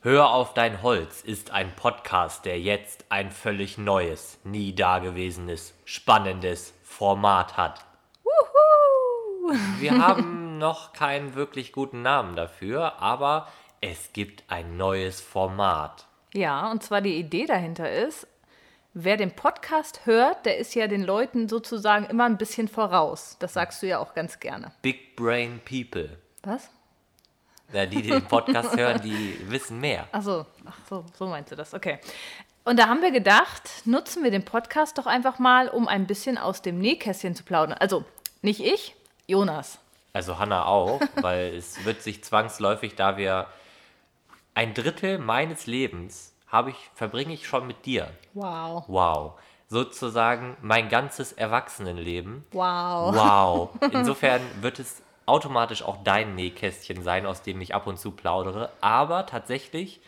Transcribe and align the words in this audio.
Hör 0.00 0.30
auf 0.30 0.54
dein 0.54 0.80
Holz 0.84 1.22
ist 1.22 1.50
ein 1.50 1.74
Podcast, 1.74 2.44
der 2.44 2.60
jetzt 2.60 3.06
ein 3.08 3.32
völlig 3.32 3.78
neues, 3.78 4.38
nie 4.44 4.72
dagewesenes, 4.72 5.74
spannendes 5.84 6.72
Format 6.84 7.56
hat. 7.56 7.84
Wir 9.80 9.98
haben 9.98 10.58
noch 10.58 10.92
keinen 10.92 11.34
wirklich 11.34 11.72
guten 11.72 12.02
Namen 12.02 12.36
dafür, 12.36 13.02
aber 13.02 13.48
es 13.80 14.12
gibt 14.12 14.44
ein 14.46 14.76
neues 14.76 15.20
Format. 15.20 16.06
Ja, 16.32 16.70
und 16.70 16.84
zwar 16.84 17.00
die 17.00 17.18
Idee 17.18 17.46
dahinter 17.46 17.90
ist, 17.90 18.28
wer 18.94 19.16
den 19.16 19.34
Podcast 19.34 20.06
hört, 20.06 20.46
der 20.46 20.58
ist 20.58 20.76
ja 20.76 20.86
den 20.86 21.02
Leuten 21.02 21.48
sozusagen 21.48 22.04
immer 22.04 22.26
ein 22.26 22.38
bisschen 22.38 22.68
voraus. 22.68 23.36
Das 23.40 23.54
sagst 23.54 23.82
du 23.82 23.88
ja 23.88 23.98
auch 23.98 24.14
ganz 24.14 24.38
gerne. 24.38 24.70
Big 24.80 25.16
Brain 25.16 25.60
People. 25.64 26.18
Was? 26.44 26.70
Ja, 27.72 27.86
die, 27.86 28.02
die 28.02 28.08
den 28.08 28.24
Podcast 28.24 28.76
hören, 28.76 29.00
die 29.02 29.38
wissen 29.48 29.78
mehr. 29.80 30.08
Ach 30.12 30.22
so, 30.22 30.46
ach 30.64 30.78
so, 30.88 31.04
so 31.18 31.26
meinst 31.26 31.52
du 31.52 31.56
das. 31.56 31.74
Okay. 31.74 31.98
Und 32.64 32.78
da 32.78 32.88
haben 32.88 33.02
wir 33.02 33.10
gedacht, 33.10 33.70
nutzen 33.84 34.22
wir 34.22 34.30
den 34.30 34.44
Podcast 34.44 34.98
doch 34.98 35.06
einfach 35.06 35.38
mal, 35.38 35.68
um 35.68 35.88
ein 35.88 36.06
bisschen 36.06 36.38
aus 36.38 36.62
dem 36.62 36.78
Nähkästchen 36.78 37.34
zu 37.34 37.44
plaudern. 37.44 37.76
Also 37.78 38.04
nicht 38.42 38.60
ich, 38.60 38.94
Jonas. 39.26 39.78
Also 40.12 40.38
Hanna 40.38 40.66
auch, 40.66 41.00
weil 41.16 41.54
es 41.54 41.84
wird 41.84 42.02
sich 42.02 42.24
zwangsläufig, 42.24 42.94
da 42.94 43.16
wir 43.16 43.46
ein 44.54 44.74
Drittel 44.74 45.18
meines 45.18 45.66
Lebens 45.66 46.34
habe 46.46 46.70
ich, 46.70 46.90
verbringe 46.94 47.34
ich 47.34 47.46
schon 47.46 47.66
mit 47.66 47.86
dir. 47.86 48.10
Wow. 48.34 48.84
Wow. 48.86 49.32
Sozusagen 49.68 50.56
mein 50.62 50.88
ganzes 50.88 51.32
Erwachsenenleben. 51.32 52.44
Wow. 52.52 53.14
Wow. 53.14 53.70
Insofern 53.92 54.40
wird 54.62 54.78
es 54.78 55.02
automatisch 55.28 55.82
auch 55.82 55.98
dein 56.02 56.34
Nähkästchen 56.34 57.02
sein, 57.02 57.26
aus 57.26 57.42
dem 57.42 57.60
ich 57.60 57.74
ab 57.74 57.86
und 57.86 57.98
zu 57.98 58.10
plaudere. 58.10 58.70
Aber 58.80 59.26
tatsächlich 59.26 60.00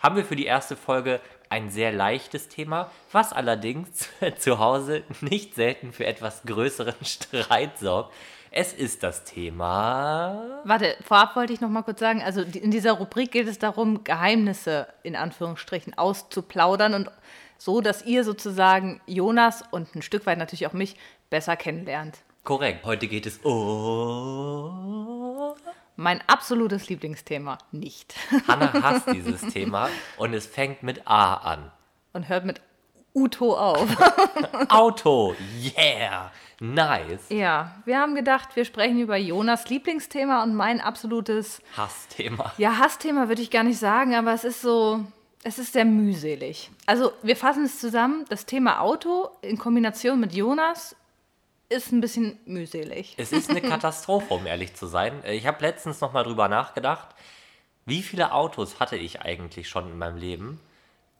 haben 0.00 0.16
wir 0.16 0.24
für 0.24 0.36
die 0.36 0.46
erste 0.46 0.76
Folge 0.76 1.20
ein 1.48 1.68
sehr 1.70 1.92
leichtes 1.92 2.48
Thema, 2.48 2.90
was 3.12 3.32
allerdings 3.32 4.08
zu 4.38 4.58
Hause 4.58 5.02
nicht 5.20 5.54
selten 5.54 5.92
für 5.92 6.06
etwas 6.06 6.42
größeren 6.44 6.94
Streit 7.04 7.78
sorgt. 7.78 8.12
Es 8.52 8.72
ist 8.72 9.04
das 9.04 9.22
Thema. 9.22 10.60
Warte, 10.64 10.96
vorab 11.04 11.36
wollte 11.36 11.52
ich 11.52 11.60
noch 11.60 11.68
mal 11.68 11.82
kurz 11.82 12.00
sagen, 12.00 12.20
also 12.20 12.40
in 12.40 12.72
dieser 12.72 12.92
Rubrik 12.92 13.30
geht 13.30 13.46
es 13.46 13.60
darum, 13.60 14.02
Geheimnisse 14.02 14.88
in 15.04 15.14
Anführungsstrichen 15.14 15.96
auszuplaudern 15.96 16.94
und 16.94 17.10
so, 17.58 17.80
dass 17.80 18.04
ihr 18.04 18.24
sozusagen 18.24 19.00
Jonas 19.06 19.62
und 19.70 19.94
ein 19.94 20.02
Stück 20.02 20.26
weit 20.26 20.38
natürlich 20.38 20.66
auch 20.66 20.72
mich 20.72 20.96
besser 21.28 21.56
kennenlernt. 21.56 22.18
Korrekt. 22.44 22.84
Heute 22.84 23.06
geht 23.06 23.26
es 23.26 23.38
um. 23.38 24.70
Mein 25.96 26.22
absolutes 26.26 26.88
Lieblingsthema 26.88 27.58
nicht. 27.72 28.14
Hannah 28.48 28.72
hasst 28.82 29.12
dieses 29.12 29.42
Thema 29.52 29.90
und 30.16 30.32
es 30.32 30.46
fängt 30.46 30.82
mit 30.82 31.06
A 31.06 31.34
an. 31.34 31.70
Und 32.14 32.28
hört 32.28 32.46
mit 32.46 32.62
Uto 33.14 33.56
auf. 33.56 33.88
Auto. 34.70 35.34
Yeah. 35.76 36.32
Nice. 36.60 37.28
Ja, 37.30 37.74
wir 37.84 37.98
haben 37.98 38.14
gedacht, 38.14 38.54
wir 38.54 38.64
sprechen 38.64 39.00
über 39.00 39.16
Jonas 39.16 39.68
Lieblingsthema 39.68 40.42
und 40.42 40.54
mein 40.54 40.80
absolutes, 40.80 41.62
Hassthema. 41.76 42.52
ja, 42.58 42.78
Hassthema 42.78 43.28
würde 43.28 43.40
ich 43.40 43.50
gar 43.50 43.64
nicht 43.64 43.78
sagen, 43.78 44.14
aber 44.14 44.34
es 44.34 44.44
ist 44.44 44.60
so, 44.60 45.00
es 45.42 45.58
ist 45.58 45.72
sehr 45.72 45.86
mühselig. 45.86 46.70
Also, 46.84 47.12
wir 47.22 47.36
fassen 47.36 47.64
es 47.64 47.80
zusammen, 47.80 48.26
das 48.28 48.44
Thema 48.44 48.80
Auto 48.80 49.30
in 49.40 49.56
Kombination 49.56 50.20
mit 50.20 50.34
Jonas 50.34 50.96
ist 51.70 51.92
ein 51.92 52.00
bisschen 52.00 52.38
mühselig. 52.44 53.14
Es 53.16 53.32
ist 53.32 53.48
eine 53.50 53.60
Katastrophe, 53.72 54.34
um 54.34 54.46
ehrlich 54.46 54.74
zu 54.74 54.86
sein. 54.86 55.24
Äh, 55.24 55.34
Ich 55.34 55.46
habe 55.46 55.62
letztens 55.64 56.00
noch 56.00 56.12
mal 56.12 56.24
drüber 56.24 56.48
nachgedacht, 56.48 57.08
wie 57.86 58.02
viele 58.02 58.32
Autos 58.32 58.78
hatte 58.80 58.96
ich 58.96 59.22
eigentlich 59.22 59.68
schon 59.68 59.90
in 59.90 59.96
meinem 59.98 60.16
Leben? 60.18 60.60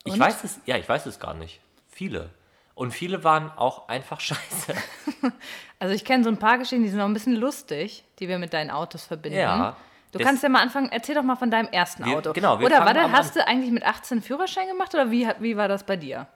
Ich 0.03 0.13
Und? 0.13 0.19
weiß 0.19 0.43
es, 0.43 0.59
ja, 0.65 0.77
ich 0.77 0.87
weiß 0.87 1.05
es 1.07 1.19
gar 1.19 1.33
nicht. 1.33 1.59
Viele. 1.89 2.29
Und 2.75 2.91
viele 2.91 3.23
waren 3.23 3.51
auch 3.57 3.87
einfach 3.89 4.19
scheiße. 4.29 4.73
Also, 5.79 5.95
ich 5.95 6.05
kenne 6.05 6.23
so 6.23 6.29
ein 6.29 6.37
paar 6.37 6.59
Geschichten, 6.59 6.83
die 6.83 6.89
sind 6.89 7.01
auch 7.01 7.05
ein 7.05 7.13
bisschen 7.13 7.35
lustig, 7.35 8.03
die 8.19 8.27
wir 8.27 8.37
mit 8.37 8.53
deinen 8.53 8.69
Autos 8.69 9.05
verbinden. 9.05 9.39
Ja, 9.39 9.75
Du 10.11 10.19
das- 10.19 10.27
kannst 10.27 10.43
ja 10.43 10.49
mal 10.49 10.61
anfangen, 10.61 10.89
erzähl 10.91 11.15
doch 11.15 11.23
mal 11.23 11.35
von 11.37 11.49
deinem 11.49 11.69
ersten 11.69 12.05
Wir- 12.05 12.17
Auto. 12.17 12.33
genau, 12.33 12.59
wir 12.59 12.67
oder 12.67 12.85
warte, 12.85 13.11
hast 13.11 13.35
du 13.35 13.47
eigentlich 13.47 13.71
mit 13.71 13.83
18 13.83 14.17
einen 14.17 14.21
Führerschein 14.23 14.67
gemacht 14.67 14.93
oder 14.93 15.09
wie, 15.09 15.27
wie 15.39 15.57
war 15.57 15.67
das 15.67 15.83
bei 15.83 15.95
dir? 15.97 16.27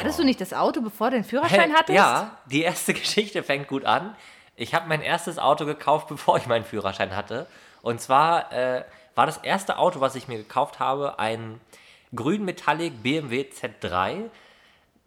Hattest 0.00 0.18
du 0.18 0.24
nicht 0.24 0.40
das 0.40 0.52
Auto, 0.52 0.80
bevor 0.80 1.10
du 1.10 1.16
den 1.16 1.24
Führerschein 1.24 1.72
hattest? 1.72 1.96
Ja, 1.96 2.38
die 2.46 2.62
erste 2.62 2.94
Geschichte 2.94 3.42
fängt 3.42 3.68
gut 3.68 3.84
an. 3.84 4.16
Ich 4.56 4.74
habe 4.74 4.88
mein 4.88 5.02
erstes 5.02 5.38
Auto 5.38 5.66
gekauft, 5.66 6.08
bevor 6.08 6.36
ich 6.36 6.46
meinen 6.46 6.64
Führerschein 6.64 7.14
hatte. 7.14 7.46
Und 7.82 8.00
zwar 8.00 8.52
äh, 8.52 8.84
war 9.14 9.26
das 9.26 9.38
erste 9.38 9.78
Auto, 9.78 10.00
was 10.00 10.14
ich 10.14 10.28
mir 10.28 10.38
gekauft 10.38 10.80
habe, 10.80 11.18
ein 11.18 11.60
grün 12.14 12.44
Metallic 12.44 13.02
BMW 13.02 13.42
Z3. 13.42 14.30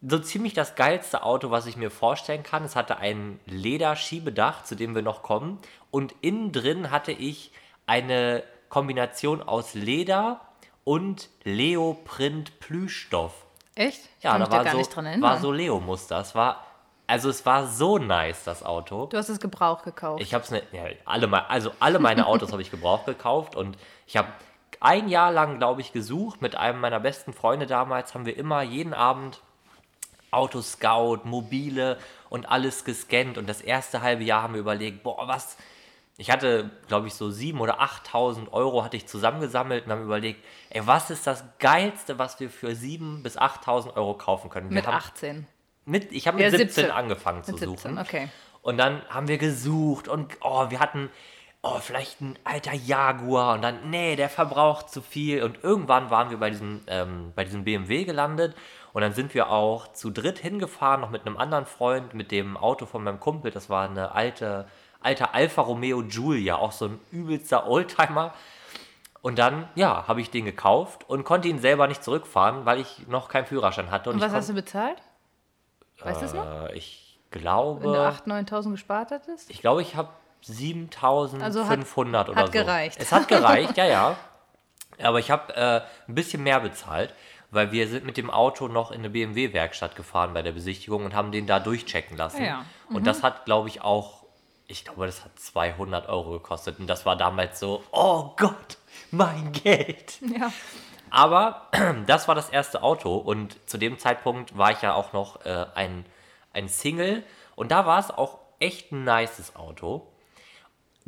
So 0.07 0.19
ziemlich 0.19 0.53
das 0.53 0.75
geilste 0.75 1.23
Auto, 1.23 1.49
was 1.49 1.65
ich 1.65 1.75
mir 1.75 1.89
vorstellen 1.89 2.43
kann. 2.43 2.63
Es 2.63 2.75
hatte 2.75 2.97
ein 2.97 3.39
Lederschiebedach, 3.45 4.63
zu 4.63 4.75
dem 4.75 4.93
wir 4.93 5.01
noch 5.01 5.23
kommen. 5.23 5.59
Und 5.89 6.13
innen 6.21 6.51
drin 6.51 6.91
hatte 6.91 7.11
ich 7.11 7.51
eine 7.87 8.43
Kombination 8.69 9.41
aus 9.41 9.73
Leder 9.73 10.41
und 10.83 11.29
Leoprint 11.43 12.59
Plüschstoff. 12.59 13.46
Echt? 13.77 14.01
Ja, 14.21 14.31
Kann 14.31 14.41
da 14.41 14.51
war 14.51 14.63
gar 14.63 14.71
so, 14.71 14.77
nicht 14.79 14.95
dran 14.95 15.05
erinnern. 15.05 15.29
war 15.29 15.38
so 15.39 15.51
Leo-Muster. 15.51 16.19
Es 16.19 16.33
war, 16.33 16.65
also 17.05 17.29
es 17.29 17.45
war 17.45 17.67
so 17.67 17.99
nice, 17.99 18.43
das 18.43 18.63
Auto. 18.63 19.05
Du 19.05 19.17
hast 19.17 19.29
es 19.29 19.39
Gebrauch 19.39 19.83
gekauft. 19.83 20.21
Ich 20.21 20.33
habe 20.33 20.43
es 20.43 20.49
ja, 20.49 20.83
alle, 21.05 21.49
also 21.49 21.71
alle 21.79 21.99
meine 21.99 22.25
Autos 22.25 22.51
habe 22.53 22.61
ich 22.61 22.71
gebraucht 22.71 23.05
gekauft 23.05 23.55
und 23.55 23.77
ich 24.07 24.17
habe 24.17 24.29
ein 24.79 25.09
Jahr 25.09 25.31
lang, 25.31 25.59
glaube 25.59 25.81
ich, 25.81 25.93
gesucht. 25.93 26.41
Mit 26.41 26.55
einem 26.55 26.81
meiner 26.81 26.99
besten 26.99 27.33
Freunde 27.33 27.67
damals 27.67 28.15
haben 28.15 28.25
wir 28.25 28.35
immer 28.35 28.63
jeden 28.63 28.93
Abend 28.95 29.41
Autoscout, 30.31 31.19
mobile 31.23 31.97
und 32.29 32.49
alles 32.49 32.83
gescannt. 32.83 33.38
Und 33.38 33.47
das 33.47 33.61
erste 33.61 34.01
halbe 34.01 34.23
Jahr 34.23 34.41
haben 34.41 34.53
wir 34.53 34.61
überlegt, 34.61 35.03
boah, 35.03 35.27
was. 35.27 35.57
Ich 36.19 36.31
hatte, 36.31 36.72
glaube 36.88 37.07
ich, 37.07 37.13
so 37.13 37.28
7.000 37.28 37.59
oder 37.59 37.79
8.000 37.81 38.51
Euro 38.51 38.83
hatte 38.83 38.97
ich 38.97 39.07
zusammengesammelt 39.07 39.85
und 39.85 39.91
haben 39.91 40.03
überlegt, 40.03 40.44
ey, 40.72 40.85
was 40.85 41.11
ist 41.11 41.28
das 41.28 41.44
Geilste, 41.59 42.17
was 42.17 42.39
wir 42.39 42.50
für 42.50 42.69
7.000 42.69 43.22
bis 43.22 43.38
8.000 43.38 43.95
Euro 43.95 44.16
kaufen 44.16 44.50
können? 44.50 44.69
Wir 44.69 44.75
mit 44.77 44.88
haben 44.88 44.95
18. 44.95 45.47
mit, 45.85 46.11
ich 46.11 46.27
habe 46.27 46.38
mit 46.38 46.45
Ja, 46.45 46.50
17, 46.50 46.69
17. 46.69 46.91
angefangen 46.91 47.44
zu 47.44 47.51
Mit 47.51 47.59
17, 47.59 47.77
suchen. 47.77 47.97
okay. 48.00 48.29
Und 48.63 48.77
dann 48.77 49.01
haben 49.09 49.27
wir 49.27 49.38
gesucht 49.38 50.07
und 50.07 50.35
oh, 50.41 50.69
wir 50.72 50.79
hatten 50.79 51.09
oh, 51.61 51.79
vielleicht 51.79 52.19
ein 52.22 52.38
alter 52.44 52.73
Jaguar 52.73 53.53
und 53.56 53.61
dann, 53.61 53.89
nee, 53.89 54.16
der 54.16 54.29
verbraucht 54.29 54.89
zu 54.89 55.01
viel. 55.01 55.44
Und 55.44 55.63
irgendwann 55.63 56.09
waren 56.09 56.29
wir 56.29 56.38
bei 56.38 56.50
diesem, 56.50 56.81
ähm, 56.88 57.31
bei 57.35 57.44
diesem 57.44 57.63
BMW 57.63 58.03
gelandet 58.06 58.56
und 58.94 59.01
dann 59.01 59.13
sind 59.13 59.33
wir 59.33 59.50
auch 59.51 59.94
zu 59.94 60.09
dritt 60.09 60.39
hingefahren, 60.39 61.01
noch 61.01 61.09
mit 61.11 61.25
einem 61.25 61.38
anderen 61.38 61.66
Freund, 61.66 62.13
mit 62.13 62.31
dem 62.31 62.57
Auto 62.57 62.85
von 62.85 63.03
meinem 63.03 63.19
Kumpel. 63.19 63.51
Das 63.51 63.69
war 63.69 63.88
eine 63.88 64.13
alte, 64.13 64.67
alte 65.01 65.33
Alfa 65.33 65.61
Romeo 65.61 66.03
Giulia, 66.03 66.55
auch 66.57 66.71
so 66.71 66.85
ein 66.85 66.99
übelster 67.11 67.67
Oldtimer. 67.67 68.33
Und 69.21 69.39
dann, 69.39 69.67
ja, 69.75 70.07
habe 70.07 70.21
ich 70.21 70.29
den 70.29 70.45
gekauft 70.45 71.09
und 71.09 71.23
konnte 71.25 71.47
ihn 71.47 71.59
selber 71.59 71.87
nicht 71.87 72.03
zurückfahren, 72.03 72.65
weil 72.65 72.79
ich 72.79 73.07
noch 73.07 73.27
keinen 73.29 73.45
Führerschein 73.45 73.91
hatte. 73.91 74.09
Und, 74.09 74.17
Und 74.17 74.21
was 74.21 74.31
hast 74.33 74.49
du 74.49 74.53
bezahlt? 74.53 75.01
Weißt 75.99 76.21
du 76.21 76.25
das 76.25 76.33
noch? 76.33 76.45
äh, 76.69 76.77
Ich 76.77 77.19
Wenn 77.31 77.41
du 77.41 77.43
glaube, 77.43 77.87
8.000, 77.87 78.47
9.000 78.49 78.71
gespart 78.71 79.11
hattest? 79.11 79.49
ich 79.49 79.59
glaube, 79.59 79.81
ich 79.81 79.95
habe 79.95 80.09
7500 80.41 82.29
Also 82.29 82.31
oder 82.31 82.39
hat 82.41 82.47
so. 82.47 82.51
gereicht. 82.53 82.97
Es 82.99 83.11
hat 83.11 83.27
gereicht, 83.27 83.77
ja, 83.77 83.85
ja. 83.85 84.15
Aber 85.03 85.19
ich 85.19 85.29
habe 85.29 85.55
äh, 85.55 85.81
ein 86.07 86.15
bisschen 86.15 86.43
mehr 86.43 86.59
bezahlt, 86.59 87.13
weil 87.51 87.71
wir 87.71 87.87
sind 87.87 88.05
mit 88.05 88.17
dem 88.17 88.29
Auto 88.31 88.67
noch 88.67 88.91
in 88.91 88.99
eine 88.99 89.09
BMW-Werkstatt 89.09 89.95
gefahren 89.95 90.33
bei 90.33 90.41
der 90.41 90.51
Besichtigung 90.53 91.05
und 91.05 91.13
haben 91.13 91.31
den 91.31 91.45
da 91.47 91.59
durchchecken 91.59 92.17
lassen. 92.17 92.43
Ja. 92.43 92.65
Und 92.89 93.05
das 93.05 93.21
hat, 93.23 93.45
glaube 93.45 93.67
ich, 93.69 93.81
auch, 93.81 94.16
ich 94.67 94.83
glaube, 94.83 95.05
das 95.05 95.23
hat 95.23 95.39
200 95.39 96.09
Euro 96.09 96.31
gekostet. 96.31 96.79
Und 96.79 96.88
das 96.88 97.05
war 97.05 97.16
damals 97.16 97.59
so, 97.59 97.83
oh 97.91 98.31
Gott, 98.38 98.78
mein 99.11 99.51
Geld. 99.53 100.19
Ja. 100.22 100.51
Aber 101.09 101.69
das 102.07 102.27
war 102.27 102.36
das 102.36 102.50
erste 102.50 102.83
Auto 102.83 103.15
und 103.15 103.57
zu 103.69 103.77
dem 103.77 103.97
Zeitpunkt 103.97 104.57
war 104.57 104.71
ich 104.71 104.81
ja 104.81 104.94
auch 104.94 105.13
noch 105.13 105.45
äh, 105.45 105.65
ein, 105.74 106.06
ein 106.53 106.68
Single 106.68 107.24
und 107.56 107.71
da 107.71 107.86
war 107.86 108.00
es 108.00 108.12
auch 108.12 108.39
echt 108.59 108.91
ein 108.91 109.06
nices 109.06 109.56
Auto. 109.56 110.07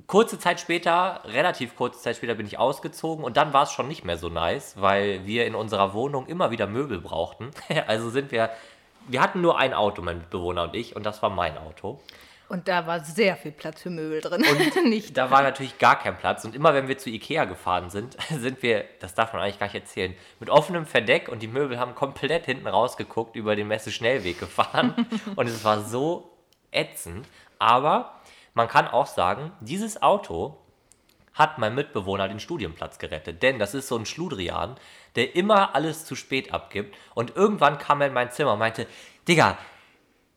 Kurze 0.08 0.40
Zeit 0.40 0.62
später, 0.62 1.22
relativ 1.26 1.76
kurze 1.76 2.00
Zeit 2.00 2.16
später 2.16 2.36
bin 2.36 2.46
ich 2.46 2.58
ausgezogen 2.58 3.26
und 3.26 3.36
dann 3.36 3.52
war 3.52 3.64
es 3.64 3.74
schon 3.74 3.90
nicht 3.90 4.06
mehr 4.06 4.18
so 4.18 4.30
nice, 4.30 4.76
weil 4.80 5.26
wir 5.26 5.46
in 5.46 5.56
unserer 5.56 5.94
Wohnung 5.94 6.26
immer 6.28 6.52
wieder 6.52 6.68
Möbel 6.68 7.02
brauchten. 7.02 7.52
also 7.88 8.10
sind 8.10 8.32
wir, 8.32 8.50
wir 9.10 9.22
hatten 9.22 9.42
nur 9.42 9.58
ein 9.58 9.74
Auto, 9.74 10.02
mein 10.02 10.20
Mitbewohner 10.20 10.64
und 10.64 10.76
ich 10.76 10.96
und 10.96 11.06
das 11.06 11.22
war 11.22 11.30
mein 11.30 11.58
Auto. 11.58 12.00
Und 12.50 12.68
da 12.68 12.88
war 12.88 13.04
sehr 13.04 13.38
viel 13.38 13.52
Platz 13.52 13.84
für 13.84 13.92
Möbel 13.92 14.22
drin. 14.22 14.44
nicht. 14.90 15.16
Da 15.16 15.30
war 15.30 15.44
natürlich 15.44 15.78
gar 15.78 16.00
kein 16.00 16.18
Platz. 16.18 16.44
Und 16.44 16.56
immer 16.56 16.74
wenn 16.74 16.88
wir 16.88 16.98
zu 16.98 17.12
Ikea 17.12 17.46
gefahren 17.46 17.92
sind, 17.92 18.18
sind 18.30 18.64
wir, 18.64 18.86
das 19.00 19.14
darf 19.14 19.34
man 19.34 19.44
eigentlich 19.44 19.60
gar 19.60 19.68
nicht 19.68 19.76
erzählen, 19.76 20.16
mit 20.40 20.50
offenem 20.50 20.88
Verdeck 20.88 21.30
und 21.30 21.44
die 21.44 21.48
Möbel 21.48 21.80
haben 21.80 21.94
komplett 21.94 22.46
hinten 22.46 22.68
rausgeguckt, 22.68 23.36
über 23.36 23.56
den 23.56 23.68
Messe-Schnellweg 23.68 24.40
gefahren. 24.40 25.08
und 25.36 25.48
es 25.48 25.64
war 25.64 25.84
so 25.84 26.32
ätzend. 26.72 27.28
Aber 27.60 28.20
man 28.56 28.68
kann 28.68 28.88
auch 28.88 29.06
sagen, 29.06 29.52
dieses 29.62 30.02
Auto 30.02 30.58
hat 31.36 31.60
mein 31.60 31.76
Mitbewohner 31.76 32.28
den 32.28 32.40
Studienplatz 32.40 32.98
gerettet. 32.98 33.44
Denn 33.44 33.60
das 33.60 33.76
ist 33.76 33.88
so 33.88 33.96
ein 33.96 34.08
Schludrian, 34.08 34.76
der 35.16 35.36
immer 35.36 35.76
alles 35.76 36.04
zu 36.04 36.16
spät 36.16 36.52
abgibt. 36.52 36.98
Und 37.14 37.36
irgendwann 37.36 37.78
kam 37.78 38.02
er 38.02 38.08
in 38.08 38.14
mein 38.14 38.32
Zimmer 38.32 38.54
und 38.54 38.60
meinte, 38.60 38.88
Digga, 39.28 39.58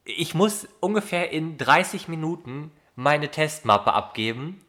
ich 0.05 0.33
muss 0.33 0.67
ungefähr 0.79 1.31
in 1.31 1.57
30 1.57 2.07
Minuten 2.07 2.71
meine 2.95 3.29
Testmappe 3.29 3.93
abgeben 3.93 4.63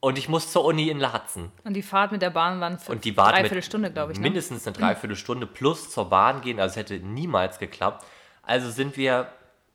und 0.00 0.18
ich 0.18 0.28
muss 0.28 0.50
zur 0.50 0.64
Uni 0.64 0.88
in 0.88 0.98
Laatzen. 0.98 1.52
Und 1.64 1.74
die 1.74 1.82
Fahrt 1.82 2.12
mit 2.12 2.22
der 2.22 2.30
Bahn 2.30 2.60
waren 2.60 2.78
für 2.78 2.92
Und 2.92 3.04
die 3.04 3.12
Fahrt 3.12 3.34
dreiviertel 3.34 3.56
mit 3.56 3.64
Stunde, 3.64 3.92
glaube 3.92 4.12
ich. 4.12 4.18
Ne? 4.18 4.24
mindestens 4.24 4.66
eine 4.66 4.76
Dreiviertelstunde 4.76 5.46
plus 5.46 5.90
zur 5.90 6.08
Bahn 6.08 6.40
gehen. 6.40 6.58
Also 6.58 6.72
es 6.72 6.76
hätte 6.76 6.98
niemals 6.98 7.58
geklappt. 7.58 8.04
Also 8.42 8.70
sind 8.70 8.96
wir 8.96 9.30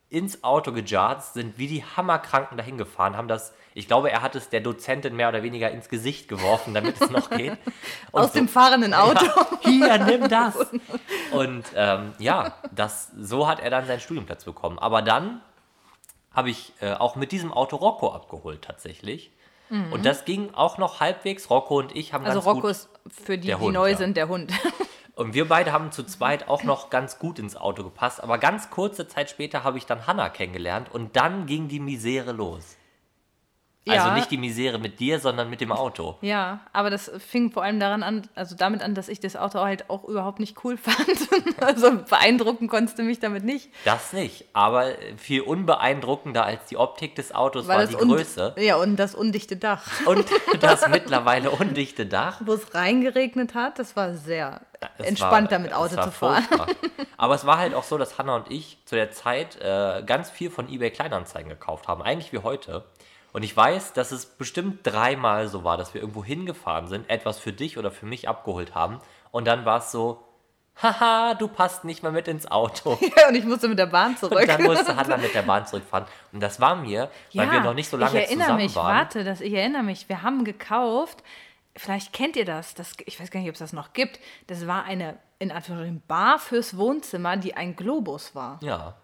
ins 0.08 0.44
Auto 0.44 0.72
gejarzt, 0.72 1.34
sind 1.34 1.58
wie 1.58 1.66
die 1.66 1.84
Hammerkranken 1.84 2.56
dahin 2.56 2.78
gefahren, 2.78 3.16
haben 3.16 3.28
das, 3.28 3.52
ich 3.74 3.88
glaube, 3.88 4.10
er 4.10 4.22
hat 4.22 4.36
es 4.36 4.48
der 4.48 4.60
Dozentin 4.60 5.16
mehr 5.16 5.28
oder 5.28 5.42
weniger 5.42 5.70
ins 5.70 5.88
Gesicht 5.88 6.28
geworfen, 6.28 6.74
damit 6.74 7.00
es 7.00 7.10
noch 7.10 7.28
geht. 7.30 7.52
Und 8.12 8.22
Aus 8.22 8.32
dem 8.32 8.48
fahrenden 8.48 8.94
Auto. 8.94 9.26
hier, 9.62 9.98
nimm 9.98 10.28
das. 10.28 10.54
Und 11.32 11.64
ähm, 11.74 12.14
ja, 12.18 12.54
das, 12.70 13.10
so 13.18 13.48
hat 13.48 13.60
er 13.60 13.70
dann 13.70 13.86
seinen 13.86 14.00
Studienplatz 14.00 14.44
bekommen. 14.44 14.78
Aber 14.78 15.02
dann 15.02 15.40
habe 16.32 16.50
ich 16.50 16.72
äh, 16.80 16.92
auch 16.92 17.16
mit 17.16 17.32
diesem 17.32 17.52
Auto 17.52 17.76
Rocco 17.76 18.12
abgeholt 18.12 18.62
tatsächlich. 18.62 19.32
Und 19.68 20.06
das 20.06 20.24
ging 20.24 20.54
auch 20.54 20.78
noch 20.78 21.00
halbwegs. 21.00 21.50
Rocco 21.50 21.78
und 21.78 21.96
ich 21.96 22.12
haben 22.12 22.24
Also 22.24 22.38
ganz 22.38 22.46
Rocco 22.46 22.60
gut... 22.60 22.70
ist 22.70 22.88
für 23.08 23.36
die, 23.36 23.48
die 23.48 23.54
Hund, 23.56 23.74
neu 23.74 23.90
ja. 23.90 23.96
sind, 23.96 24.16
der 24.16 24.28
Hund. 24.28 24.52
Und 25.16 25.32
wir 25.32 25.48
beide 25.48 25.72
haben 25.72 25.92
zu 25.92 26.04
zweit 26.04 26.46
auch 26.46 26.62
noch 26.62 26.90
ganz 26.90 27.18
gut 27.18 27.38
ins 27.38 27.56
Auto 27.56 27.82
gepasst. 27.82 28.22
Aber 28.22 28.36
ganz 28.36 28.68
kurze 28.68 29.08
Zeit 29.08 29.30
später 29.30 29.64
habe 29.64 29.78
ich 29.78 29.86
dann 29.86 30.06
Hannah 30.06 30.28
kennengelernt 30.28 30.92
und 30.92 31.16
dann 31.16 31.46
ging 31.46 31.68
die 31.68 31.80
Misere 31.80 32.32
los. 32.32 32.76
Also 33.88 34.08
Ja. 34.08 34.14
nicht 34.14 34.30
die 34.32 34.36
Misere 34.36 34.78
mit 34.80 34.98
dir, 34.98 35.20
sondern 35.20 35.48
mit 35.48 35.60
dem 35.60 35.70
Auto. 35.70 36.16
Ja, 36.20 36.58
aber 36.72 36.90
das 36.90 37.08
fing 37.18 37.52
vor 37.52 37.62
allem 37.62 37.78
daran 37.78 38.02
an, 38.02 38.22
also 38.34 38.56
damit 38.56 38.82
an, 38.82 38.94
dass 38.96 39.08
ich 39.08 39.20
das 39.20 39.36
Auto 39.36 39.60
halt 39.60 39.88
auch 39.90 40.02
überhaupt 40.04 40.40
nicht 40.40 40.56
cool 40.64 40.76
fand. 40.76 41.62
also 41.62 41.92
beeindrucken 42.10 42.66
konntest 42.66 42.98
du 42.98 43.04
mich 43.04 43.20
damit 43.20 43.44
nicht. 43.44 43.70
Das 43.84 44.12
nicht, 44.12 44.44
aber 44.54 44.86
viel 45.16 45.42
unbeeindruckender 45.42 46.44
als 46.44 46.64
die 46.66 46.76
Optik 46.76 47.14
des 47.14 47.32
Autos 47.34 47.68
war 47.68 47.78
Weil 47.78 47.86
die 47.86 47.92
das 47.92 48.02
un- 48.02 48.08
Größe 48.08 48.54
Ja, 48.58 48.74
und 48.76 48.96
das 48.96 49.14
undichte 49.14 49.56
Dach. 49.56 49.84
und 50.06 50.24
das 50.60 50.88
mittlerweile 50.88 51.50
undichte 51.50 52.06
Dach. 52.06 52.40
Wo 52.44 52.54
es 52.54 52.74
reingeregnet 52.74 53.54
hat, 53.54 53.78
das 53.78 53.94
war 53.94 54.14
sehr 54.14 54.62
Es 54.98 55.06
entspannt, 55.06 55.50
war- 55.52 55.58
damit 55.58 55.72
Auto 55.72 55.96
war 55.96 56.04
zu 56.06 56.10
fahren. 56.10 56.42
furchtbar. 56.42 56.66
Aber 57.18 57.34
es 57.34 57.46
war 57.46 57.58
halt 57.58 57.72
auch 57.74 57.84
so, 57.84 57.96
dass 57.98 58.18
Hannah 58.18 58.36
und 58.36 58.50
ich 58.50 58.78
zu 58.84 58.94
der 58.96 59.10
Zeit 59.10 59.56
äh, 59.60 60.02
ganz 60.04 60.28
viel 60.28 60.50
von 60.50 60.68
eBay 60.68 60.90
Kleinanzeigen 60.90 61.48
gekauft 61.48 61.88
haben, 61.88 62.02
eigentlich 62.02 62.32
wie 62.32 62.38
heute. 62.38 62.84
Und 63.36 63.42
ich 63.42 63.54
weiß, 63.54 63.92
dass 63.92 64.12
es 64.12 64.24
bestimmt 64.24 64.78
dreimal 64.82 65.48
so 65.48 65.62
war, 65.62 65.76
dass 65.76 65.92
wir 65.92 66.00
irgendwo 66.00 66.24
hingefahren 66.24 66.88
sind, 66.88 67.10
etwas 67.10 67.38
für 67.38 67.52
dich 67.52 67.76
oder 67.76 67.90
für 67.90 68.06
mich 68.06 68.30
abgeholt 68.30 68.74
haben. 68.74 68.98
Und 69.30 69.46
dann 69.46 69.66
war 69.66 69.80
es 69.80 69.92
so, 69.92 70.24
haha, 70.82 71.34
du 71.34 71.46
passt 71.46 71.84
nicht 71.84 72.02
mehr 72.02 72.12
mit 72.12 72.28
ins 72.28 72.50
Auto. 72.50 72.92
und 73.28 73.34
ich 73.34 73.44
musste 73.44 73.68
mit 73.68 73.78
der 73.78 73.88
Bahn 73.88 74.16
zurück. 74.16 74.40
Und 74.40 74.48
dann 74.48 74.62
musste 74.62 74.96
Hannah 74.96 75.18
mit 75.18 75.34
der 75.34 75.42
Bahn 75.42 75.66
zurückfahren. 75.66 76.06
Und 76.32 76.40
das 76.40 76.60
war 76.62 76.76
mir, 76.76 77.10
weil 77.34 77.52
wir 77.52 77.60
noch 77.60 77.74
nicht 77.74 77.90
so 77.90 77.98
lange 77.98 78.18
ich 78.18 78.24
erinnere 78.24 78.46
zusammen 78.46 78.62
mich, 78.62 78.74
waren. 78.74 78.96
warte, 78.96 79.22
das, 79.22 79.42
ich 79.42 79.52
erinnere 79.52 79.82
mich, 79.82 80.08
wir 80.08 80.22
haben 80.22 80.46
gekauft, 80.46 81.22
vielleicht 81.76 82.14
kennt 82.14 82.36
ihr 82.36 82.46
das, 82.46 82.72
das, 82.72 82.94
ich 83.04 83.20
weiß 83.20 83.30
gar 83.30 83.40
nicht, 83.40 83.50
ob 83.50 83.56
es 83.56 83.58
das 83.58 83.74
noch 83.74 83.92
gibt, 83.92 84.18
das 84.46 84.66
war 84.66 84.84
eine, 84.84 85.18
in 85.40 85.52
Anführungszeichen, 85.52 86.02
Bar 86.08 86.38
fürs 86.38 86.78
Wohnzimmer, 86.78 87.36
die 87.36 87.52
ein 87.52 87.76
Globus 87.76 88.34
war. 88.34 88.58
Ja. 88.62 88.94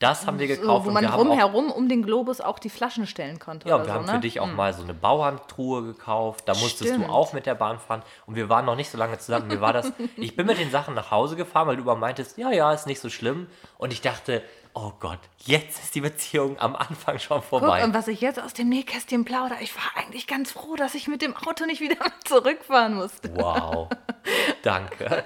Das 0.00 0.26
haben 0.26 0.38
wir 0.38 0.46
gekauft. 0.46 0.84
wo 0.84 0.88
und 0.88 0.94
man 0.94 1.04
wir 1.04 1.12
haben 1.12 1.20
auch 1.20 1.24
rumherum 1.24 1.70
um 1.70 1.88
den 1.88 2.02
Globus 2.02 2.40
auch 2.40 2.58
die 2.58 2.70
Flaschen 2.70 3.06
stellen 3.06 3.38
konnte. 3.38 3.68
Ja, 3.68 3.78
wir 3.78 3.84
so, 3.84 3.92
haben 3.92 4.06
ne? 4.06 4.12
für 4.12 4.18
dich 4.18 4.40
auch 4.40 4.46
mal 4.46 4.72
so 4.72 4.82
eine 4.82 4.94
Bauerntruhe 4.94 5.82
gekauft. 5.82 6.48
Da 6.48 6.54
musstest 6.54 6.90
Stimmt. 6.90 7.06
du 7.06 7.10
auch 7.10 7.34
mit 7.34 7.44
der 7.44 7.54
Bahn 7.54 7.78
fahren. 7.78 8.02
Und 8.24 8.34
wir 8.34 8.48
waren 8.48 8.64
noch 8.64 8.76
nicht 8.76 8.90
so 8.90 8.96
lange 8.96 9.18
zusammen. 9.18 9.48
Mir 9.48 9.60
war 9.60 9.72
das. 9.72 9.92
Ich 10.16 10.36
bin 10.36 10.46
mit 10.46 10.58
den 10.58 10.70
Sachen 10.70 10.94
nach 10.94 11.10
Hause 11.10 11.36
gefahren, 11.36 11.68
weil 11.68 11.76
du 11.76 11.82
über 11.82 11.96
meintest, 11.96 12.36
ja, 12.38 12.50
ja, 12.50 12.72
ist 12.72 12.86
nicht 12.86 13.00
so 13.00 13.10
schlimm. 13.10 13.46
Und 13.78 13.92
ich 13.92 14.00
dachte, 14.00 14.42
oh 14.74 14.92
Gott, 15.00 15.18
jetzt 15.38 15.82
ist 15.82 15.94
die 15.94 16.00
Beziehung 16.00 16.58
am 16.58 16.76
Anfang 16.76 17.18
schon 17.18 17.38
Guck, 17.38 17.48
vorbei. 17.48 17.84
und 17.84 17.94
was 17.94 18.08
ich 18.08 18.20
jetzt 18.20 18.40
aus 18.40 18.54
dem 18.54 18.68
Nähkästchen 18.68 19.24
plaudere, 19.24 19.60
ich 19.60 19.74
war 19.76 19.84
eigentlich 19.96 20.26
ganz 20.26 20.52
froh, 20.52 20.76
dass 20.76 20.94
ich 20.94 21.08
mit 21.08 21.22
dem 21.22 21.36
Auto 21.36 21.66
nicht 21.66 21.80
wieder 21.80 21.96
zurückfahren 22.24 22.94
musste. 22.94 23.34
Wow. 23.36 23.88
Danke. 24.62 25.24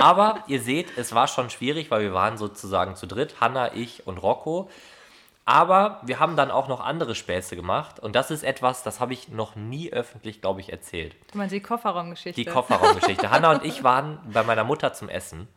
Aber 0.00 0.42
ihr 0.46 0.60
seht, 0.60 0.96
es 0.96 1.14
war 1.14 1.28
schon 1.28 1.50
schwierig, 1.50 1.90
weil 1.90 2.02
wir 2.02 2.14
waren 2.14 2.38
sozusagen 2.38 2.96
zu 2.96 3.06
dritt, 3.06 3.40
Hanna, 3.40 3.74
ich 3.74 4.06
und 4.06 4.18
Rocco. 4.18 4.70
Aber 5.44 6.00
wir 6.02 6.20
haben 6.20 6.36
dann 6.36 6.50
auch 6.50 6.68
noch 6.68 6.80
andere 6.80 7.14
Späße 7.14 7.56
gemacht. 7.56 7.98
Und 8.00 8.14
das 8.14 8.30
ist 8.30 8.42
etwas, 8.42 8.82
das 8.82 9.00
habe 9.00 9.14
ich 9.14 9.28
noch 9.28 9.56
nie 9.56 9.90
öffentlich, 9.90 10.42
glaube 10.42 10.60
ich, 10.60 10.70
erzählt. 10.70 11.16
Du 11.32 11.38
meinst 11.38 11.54
die 11.54 11.60
Kofferraumgeschichte? 11.60 12.38
Die 12.38 12.48
Kofferraumgeschichte. 12.48 13.30
Hanna 13.30 13.52
und 13.52 13.64
ich 13.64 13.82
waren 13.82 14.18
bei 14.30 14.42
meiner 14.42 14.64
Mutter 14.64 14.92
zum 14.92 15.08
Essen 15.08 15.48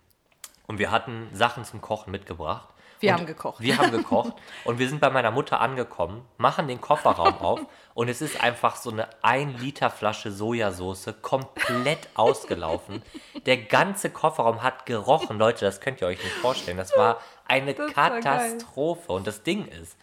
und 0.66 0.80
wir 0.80 0.92
hatten 0.92 1.28
Sachen 1.34 1.66
zum 1.66 1.82
Kochen 1.82 2.12
mitgebracht. 2.12 2.70
Wir 3.02 3.12
und 3.12 3.20
haben 3.20 3.26
gekocht. 3.26 3.60
Wir 3.60 3.78
haben 3.78 3.92
gekocht 3.92 4.34
und 4.64 4.80
wir 4.80 4.88
sind 4.88 5.02
bei 5.02 5.10
meiner 5.10 5.32
Mutter 5.32 5.60
angekommen, 5.60 6.26
machen 6.38 6.68
den 6.68 6.80
Kofferraum 6.80 7.38
auf 7.40 7.60
und 7.94 8.08
es 8.08 8.22
ist 8.22 8.42
einfach 8.42 8.76
so 8.76 8.92
eine 8.92 9.08
1 9.24 9.60
Liter 9.60 9.90
Flasche 9.90 10.32
Sojasauce 10.32 11.16
komplett 11.22 12.10
ausgelaufen. 12.16 13.02
Der 13.46 13.58
ganze 13.58 14.10
Kofferraum 14.10 14.64
hat 14.64 14.86
gerochen. 14.86 15.38
Leute, 15.38 15.66
das 15.66 15.82
könnt 15.82 16.02
ihr 16.02 16.08
euch 16.08 16.24
nicht 16.24 16.36
vorstellen. 16.36 16.78
Das 16.78 16.96
war 16.96 17.20
eine 17.48 17.74
Das 17.74 17.96
war. 17.96 18.12
Katastrophe. 18.12 19.12
Und 19.12 19.28
das 19.28 19.44
Ding 19.44 19.68
ist, 19.68 19.98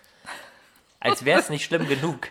als 1.00 1.24
wäre 1.24 1.40
es 1.40 1.48
nicht 1.48 1.64
schlimm 1.64 1.88
genug, 1.88 2.28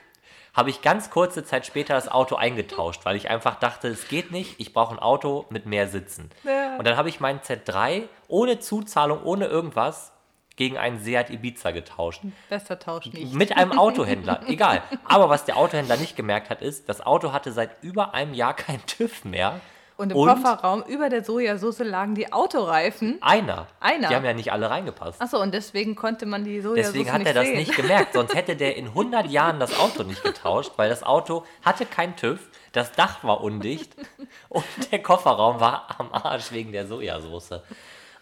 habe 0.53 0.71
ich 0.71 0.81
ganz 0.81 1.11
kurze 1.11 1.43
Zeit 1.45 1.65
später 1.67 1.93
das 1.93 2.09
Auto 2.09 2.35
eingetauscht, 2.35 3.05
weil 3.05 3.15
ich 3.15 3.29
einfach 3.29 3.55
dachte, 3.59 3.87
es 3.87 4.07
geht 4.07 4.31
nicht, 4.31 4.59
ich 4.59 4.73
brauche 4.73 4.95
ein 4.95 4.99
Auto 4.99 5.45
mit 5.49 5.67
mehr 5.67 5.87
Sitzen. 5.87 6.31
Ja. 6.43 6.77
Und 6.77 6.85
dann 6.85 6.97
habe 6.97 7.09
ich 7.09 7.19
meinen 7.19 7.39
Z3 7.39 8.09
ohne 8.27 8.59
Zuzahlung, 8.59 9.23
ohne 9.23 9.45
irgendwas 9.45 10.11
gegen 10.57 10.77
einen 10.77 10.99
Seat 10.99 11.29
Ibiza 11.29 11.71
getauscht. 11.71 12.21
Bester 12.49 12.77
Tausch 12.77 13.05
nicht. 13.05 13.33
Mit 13.33 13.55
einem 13.55 13.77
Autohändler, 13.77 14.41
egal. 14.47 14.81
Aber 15.05 15.29
was 15.29 15.45
der 15.45 15.55
Autohändler 15.55 15.95
nicht 15.95 16.17
gemerkt 16.17 16.49
hat, 16.49 16.61
ist, 16.61 16.89
das 16.89 16.99
Auto 16.99 17.31
hatte 17.31 17.53
seit 17.53 17.81
über 17.81 18.13
einem 18.13 18.33
Jahr 18.33 18.53
keinen 18.55 18.85
TÜV 18.85 19.23
mehr. 19.23 19.61
Und 19.95 20.11
im 20.11 20.17
Kofferraum 20.17 20.83
über 20.83 21.09
der 21.09 21.23
Sojasauce 21.23 21.79
lagen 21.79 22.13
die 22.13 22.31
Autoreifen. 22.31 23.17
einer. 23.21 23.65
Einer. 23.79 24.09
Die 24.09 24.15
haben 24.15 24.25
ja 24.25 24.33
nicht 24.33 24.51
alle 24.51 24.69
reingepasst. 24.69 25.19
Achso, 25.19 25.41
und 25.41 25.55
deswegen 25.55 25.95
konnte 25.95 26.27
man 26.27 26.43
die 26.43 26.61
Sojasauce 26.61 26.93
Deswegen 26.93 27.11
hat 27.11 27.19
nicht 27.19 27.27
er 27.27 27.33
das 27.33 27.45
sehen. 27.45 27.57
nicht 27.57 27.75
gemerkt. 27.75 28.13
Sonst 28.13 28.35
hätte 28.35 28.55
der 28.55 28.75
in 28.77 28.87
100 28.89 29.25
Jahren 29.27 29.59
das 29.59 29.79
Auto 29.79 30.03
nicht 30.03 30.21
getauscht, 30.23 30.73
weil 30.75 30.89
das 30.89 31.01
Auto 31.01 31.45
hatte 31.65 31.87
keinen 31.87 32.15
TÜV, 32.15 32.39
das 32.73 32.91
Dach 32.91 33.23
war 33.23 33.41
undicht 33.41 33.95
und 34.49 34.65
der 34.91 35.01
Kofferraum 35.01 35.59
war 35.59 35.87
am 35.97 36.13
Arsch 36.13 36.51
wegen 36.51 36.71
der 36.71 36.85
Sojasauce. 36.85 37.61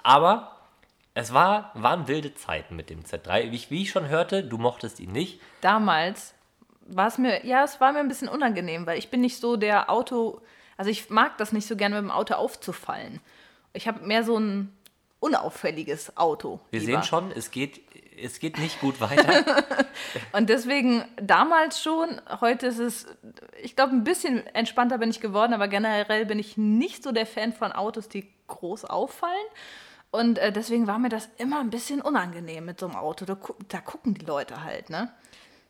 Aber 0.01 0.54
es 1.15 1.34
war, 1.34 1.72
waren 1.74 2.10
wilde 2.10 2.36
Zeiten 2.36 2.75
mit 2.75 2.89
dem 2.89 3.03
Z3. 3.03 3.50
Wie 3.50 3.55
ich, 3.55 3.72
wie 3.72 3.81
ich 3.84 3.89
schon 3.89 4.10
hörte, 4.10 4.43
du 4.43 4.57
mochtest 4.57 5.00
ihn 5.00 5.13
nicht. 5.13 5.39
Damals 5.62 6.34
war 6.81 7.07
es 7.07 7.17
mir, 7.17 7.45
ja, 7.45 7.63
es 7.63 7.79
war 7.79 7.93
mir 7.93 8.00
ein 8.00 8.10
bisschen 8.10 8.27
unangenehm, 8.27 8.86
weil 8.86 9.00
ich 9.00 9.10
bin 9.10 9.22
nicht 9.22 9.39
so 9.39 9.55
der 9.55 9.89
Auto, 9.89 10.41
also 10.75 10.91
ich 10.91 11.10
mag 11.10 11.38
das 11.38 11.53
nicht 11.53 11.67
so 11.67 11.77
gerne 11.77 11.95
mit 11.95 12.03
dem 12.03 12.12
Auto 12.12 12.34
aufzufallen. 12.36 13.22
Ich 13.72 13.88
habe 13.88 14.05
mehr 14.05 14.25
so 14.25 14.38
ein 14.38 14.74
unauffälliges 15.22 16.17
Auto. 16.17 16.60
Wir 16.69 16.81
lieber. 16.81 16.91
sehen 16.91 17.03
schon, 17.03 17.31
es 17.31 17.50
geht, 17.50 17.81
es 18.22 18.39
geht 18.39 18.60
nicht 18.60 18.81
gut 18.81 19.00
weiter. 19.00 19.65
Und 20.34 20.50
deswegen 20.50 21.05
damals 21.15 21.81
schon, 21.81 22.22
heute 22.41 22.67
ist 22.67 22.79
es, 22.79 23.07
ich 23.63 23.77
glaube, 23.77 23.93
ein 23.93 24.03
bisschen 24.03 24.45
entspannter 24.48 24.98
bin 24.98 25.12
ich 25.12 25.22
geworden, 25.22 25.53
aber 25.53 25.69
generell 25.69 26.25
bin 26.25 26.39
ich 26.39 26.57
nicht 26.57 27.03
so 27.03 27.13
der 27.13 27.25
Fan 27.25 27.53
von 27.53 27.72
Autos, 27.72 28.10
die 28.10 28.27
groß 28.48 28.84
auffallen. 28.84 29.48
Und 30.15 30.38
äh, 30.39 30.51
deswegen 30.51 30.88
war 30.88 31.00
mir 31.00 31.10
das 31.10 31.29
immer 31.38 31.60
ein 31.60 31.69
bisschen 31.69 32.01
unangenehm 32.01 32.65
mit 32.65 32.79
so 32.79 32.88
einem 32.88 32.95
Auto. 32.95 33.25
Da, 33.25 33.34
gu- 33.36 33.55
da 33.69 33.79
gucken 33.81 34.13
die 34.13 34.25
Leute 34.25 34.63
halt, 34.63 34.89
ne? 34.89 35.12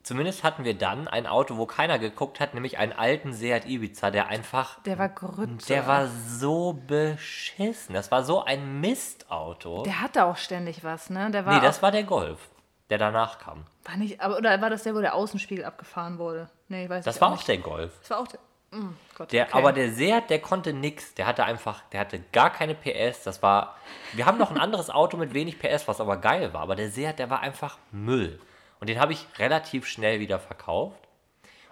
Zumindest 0.04 0.44
hatten 0.44 0.64
wir 0.66 0.75
dann 0.78 1.08
ein 1.08 1.25
Auto, 1.25 1.58
wo 1.58 1.66
keiner 1.66 1.98
geguckt 1.98 2.40
hat, 2.40 2.54
nämlich 2.54 2.78
einen 2.78 2.94
alten 2.94 3.34
Seat 3.34 3.66
Ibiza, 3.66 4.12
der 4.12 4.28
einfach 4.28 4.80
Der 4.84 5.00
war 5.00 5.10
Grütze. 5.10 5.66
Der 5.68 5.88
war 5.88 6.08
so 6.08 6.74
beschissen. 6.74 7.96
Das 7.96 8.12
war 8.12 8.24
so 8.24 8.44
ein 8.44 8.80
Mistauto. 8.82 9.82
Der 9.84 10.02
hatte 10.02 10.25
auch 10.25 10.38
ständig 10.38 10.84
was, 10.84 11.10
ne? 11.10 11.32
Der 11.32 11.46
war 11.48 11.56
nee, 11.56 11.60
das 11.66 11.82
war 11.82 11.92
der 11.92 12.04
Golf, 12.04 12.50
der 12.92 13.00
danach 13.00 13.40
kam. 13.40 13.66
war 13.84 13.98
nicht, 13.98 14.22
aber, 14.22 14.38
oder 14.38 14.62
war 14.62 14.70
das 14.70 14.84
der, 14.84 14.94
wo 14.94 15.02
der 15.02 15.16
Außenspiegel 15.16 15.66
abgefahren 15.66 16.20
wurde? 16.20 16.50
Nee, 16.68 16.84
ich 16.84 16.90
weiß 16.90 17.04
Das 17.06 17.16
ich 17.16 17.22
war 17.22 17.30
auch 17.30 17.38
nicht. 17.38 17.48
der 17.48 17.58
Golf. 17.58 17.92
Das 18.02 18.10
war 18.12 18.20
auch 18.20 18.28
der. 18.28 18.40
Mm, 18.72 18.90
Gott, 19.18 19.32
Der, 19.32 19.46
okay. 19.46 19.58
Aber 19.58 19.74
der 19.74 19.92
Seat, 19.92 20.30
der 20.30 20.40
konnte 20.40 20.74
nix. 20.74 21.14
Der 21.16 21.28
hatte 21.28 21.46
einfach, 21.46 21.82
der 21.92 22.02
hatte 22.02 22.22
gar 22.32 22.52
keine 22.52 22.76
PS. 22.76 23.24
Das 23.24 23.42
war. 23.42 23.78
Wir 24.14 24.26
haben 24.26 24.38
noch 24.38 24.52
ein 24.52 24.58
anderes 24.60 24.90
Auto 24.90 25.18
mit 25.18 25.34
wenig 25.34 25.60
PS, 25.60 25.88
was 25.88 26.02
aber 26.02 26.18
geil 26.18 26.54
war. 26.54 26.62
Aber 26.62 26.76
der 26.76 26.90
Seat, 26.90 27.20
der 27.20 27.30
war 27.30 27.42
einfach 27.42 27.78
Müll. 27.92 28.40
Und 28.80 28.90
den 28.90 29.00
habe 29.00 29.14
ich 29.14 29.26
relativ 29.40 29.88
schnell 29.88 30.20
wieder 30.20 30.40
verkauft. 30.40 31.00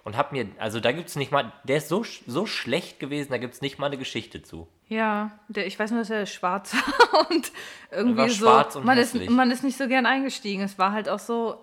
Und 0.06 0.18
habe 0.18 0.36
mir, 0.36 0.48
also 0.60 0.82
da 0.82 0.92
gibt 0.92 1.08
es 1.08 1.16
nicht 1.16 1.32
mal, 1.32 1.54
der 1.64 1.78
ist 1.78 1.88
so, 1.88 2.04
so 2.28 2.46
schlecht 2.46 3.00
gewesen, 3.00 3.32
da 3.32 3.38
gibt 3.38 3.54
es 3.54 3.62
nicht 3.62 3.80
mal 3.80 3.86
eine 3.86 3.98
Geschichte 3.98 4.44
zu. 4.44 4.68
Ja, 4.90 5.32
der, 5.48 5.66
ich 5.66 5.80
weiß 5.80 5.92
nur, 5.92 6.02
dass 6.02 6.10
er 6.10 6.26
schwarz 6.26 6.74
war 7.12 7.30
und 7.30 7.52
irgendwie 7.90 8.18
war 8.18 8.30
so. 8.30 8.36
schwarz 8.36 8.76
und 8.76 8.86
man, 8.86 8.98
ist, 8.98 9.16
man 9.30 9.50
ist 9.50 9.64
nicht 9.64 9.78
so 9.78 9.88
gern 9.88 10.06
eingestiegen. 10.06 10.62
Es 10.64 10.78
war 10.78 10.92
halt 10.92 11.08
auch 11.08 11.20
so. 11.20 11.58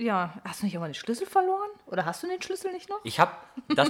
Ja, 0.00 0.32
hast 0.44 0.60
du 0.60 0.66
nicht 0.66 0.74
irgendwann 0.74 0.92
den 0.92 0.94
Schlüssel 0.94 1.26
verloren? 1.26 1.68
Oder 1.86 2.06
hast 2.06 2.22
du 2.22 2.28
den 2.28 2.40
Schlüssel 2.40 2.72
nicht 2.72 2.88
noch? 2.88 3.00
Ich 3.02 3.18
habe, 3.18 3.32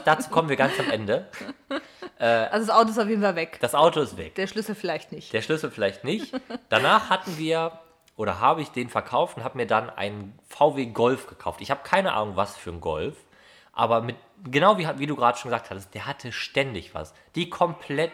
dazu 0.05 0.31
kommen 0.31 0.49
wir 0.49 0.57
ganz 0.57 0.79
am 0.81 0.91
Ende. 0.91 1.29
Also 2.21 2.67
das 2.67 2.77
Auto 2.77 2.91
ist 2.91 2.99
auf 2.99 3.09
jeden 3.09 3.23
Fall 3.23 3.37
weg. 3.37 3.59
Das 3.61 3.77
Auto 3.77 4.01
ist 4.01 4.17
weg. 4.17 4.35
Der 4.35 4.49
Schlüssel 4.49 4.75
vielleicht 4.75 5.13
nicht. 5.13 5.33
Der 5.33 5.41
Schlüssel 5.41 5.71
vielleicht 5.71 6.03
nicht. 6.03 6.35
Danach 6.69 7.11
hatten 7.11 7.39
wir 7.39 7.79
oder 8.17 8.41
habe 8.41 8.61
ich 8.61 8.71
den 8.71 8.89
verkauft 8.89 9.37
und 9.37 9.45
habe 9.45 9.57
mir 9.57 9.69
dann 9.69 9.89
einen 9.89 10.37
VW 10.49 10.87
Golf 10.87 11.29
gekauft. 11.29 11.61
Ich 11.61 11.71
habe 11.71 11.83
keine 11.85 12.15
Ahnung, 12.15 12.35
was 12.35 12.57
für 12.57 12.71
ein 12.71 12.81
Golf, 12.81 13.15
aber 13.73 14.03
mit 14.03 14.17
genau 14.43 14.79
wie, 14.79 14.89
wie 14.99 15.07
du 15.07 15.15
gerade 15.15 15.39
schon 15.39 15.51
gesagt 15.53 15.71
hattest, 15.71 15.95
der 15.95 16.07
hatte 16.07 16.33
ständig 16.33 16.93
was. 16.93 17.15
Die 17.37 17.49
komplett 17.49 18.11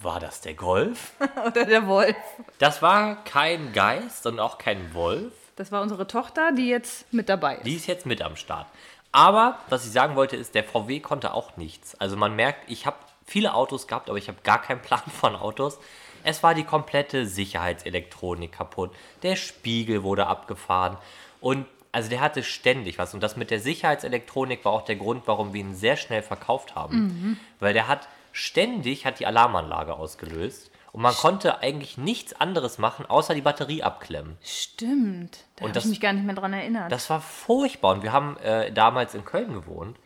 War 0.00 0.20
das 0.20 0.40
der 0.40 0.54
Golf? 0.54 1.12
Oder 1.46 1.64
der 1.64 1.86
Wolf. 1.86 2.16
Das 2.58 2.82
war 2.82 3.24
kein 3.24 3.72
Geist 3.72 4.26
und 4.26 4.38
auch 4.38 4.58
kein 4.58 4.94
Wolf. 4.94 5.32
Das 5.56 5.72
war 5.72 5.82
unsere 5.82 6.06
Tochter, 6.06 6.52
die 6.52 6.68
jetzt 6.68 7.12
mit 7.12 7.28
dabei 7.28 7.56
ist. 7.56 7.66
Die 7.66 7.74
ist 7.74 7.86
jetzt 7.88 8.06
mit 8.06 8.22
am 8.22 8.36
Start. 8.36 8.66
Aber 9.10 9.58
was 9.68 9.84
ich 9.84 9.90
sagen 9.90 10.14
wollte, 10.14 10.36
ist, 10.36 10.54
der 10.54 10.62
VW 10.62 11.00
konnte 11.00 11.34
auch 11.34 11.56
nichts. 11.56 11.96
Also 11.96 12.16
man 12.16 12.36
merkt, 12.36 12.70
ich 12.70 12.86
habe 12.86 12.96
viele 13.26 13.54
Autos 13.54 13.88
gehabt, 13.88 14.08
aber 14.08 14.18
ich 14.18 14.28
habe 14.28 14.38
gar 14.44 14.62
keinen 14.62 14.80
Plan 14.80 15.02
von 15.20 15.34
Autos. 15.34 15.78
Es 16.22 16.42
war 16.44 16.54
die 16.54 16.64
komplette 16.64 17.26
Sicherheitselektronik 17.26 18.52
kaputt. 18.52 18.92
Der 19.22 19.34
Spiegel 19.34 20.04
wurde 20.04 20.26
abgefahren. 20.28 20.96
Und 21.40 21.66
also 21.90 22.08
der 22.08 22.20
hatte 22.20 22.44
ständig 22.44 22.98
was. 22.98 23.14
Und 23.14 23.22
das 23.22 23.36
mit 23.36 23.50
der 23.50 23.58
Sicherheitselektronik 23.60 24.64
war 24.64 24.72
auch 24.72 24.82
der 24.82 24.96
Grund, 24.96 25.22
warum 25.26 25.54
wir 25.54 25.60
ihn 25.60 25.74
sehr 25.74 25.96
schnell 25.96 26.22
verkauft 26.22 26.76
haben. 26.76 27.40
Weil 27.60 27.72
der 27.72 27.88
hat 27.88 28.06
ständig 28.38 29.04
hat 29.06 29.18
die 29.20 29.26
Alarmanlage 29.26 29.94
ausgelöst. 29.94 30.70
Und 30.92 31.02
man 31.02 31.14
konnte 31.14 31.60
eigentlich 31.60 31.98
nichts 31.98 32.40
anderes 32.40 32.78
machen, 32.78 33.04
außer 33.06 33.34
die 33.34 33.42
Batterie 33.42 33.82
abklemmen. 33.82 34.38
Stimmt. 34.42 35.44
Da 35.56 35.64
habe 35.64 35.72
das- 35.72 35.84
ich 35.84 35.90
mich 35.90 36.00
gar 36.00 36.12
nicht 36.14 36.24
mehr 36.24 36.34
dran 36.34 36.52
erinnert. 36.54 36.90
Das 36.90 37.10
war 37.10 37.20
furchtbar. 37.20 37.92
Und 37.92 38.02
wir 38.02 38.12
haben 38.12 38.38
äh, 38.38 38.72
damals 38.72 39.14
in 39.14 39.24
Köln 39.24 39.52
gewohnt. 39.52 39.98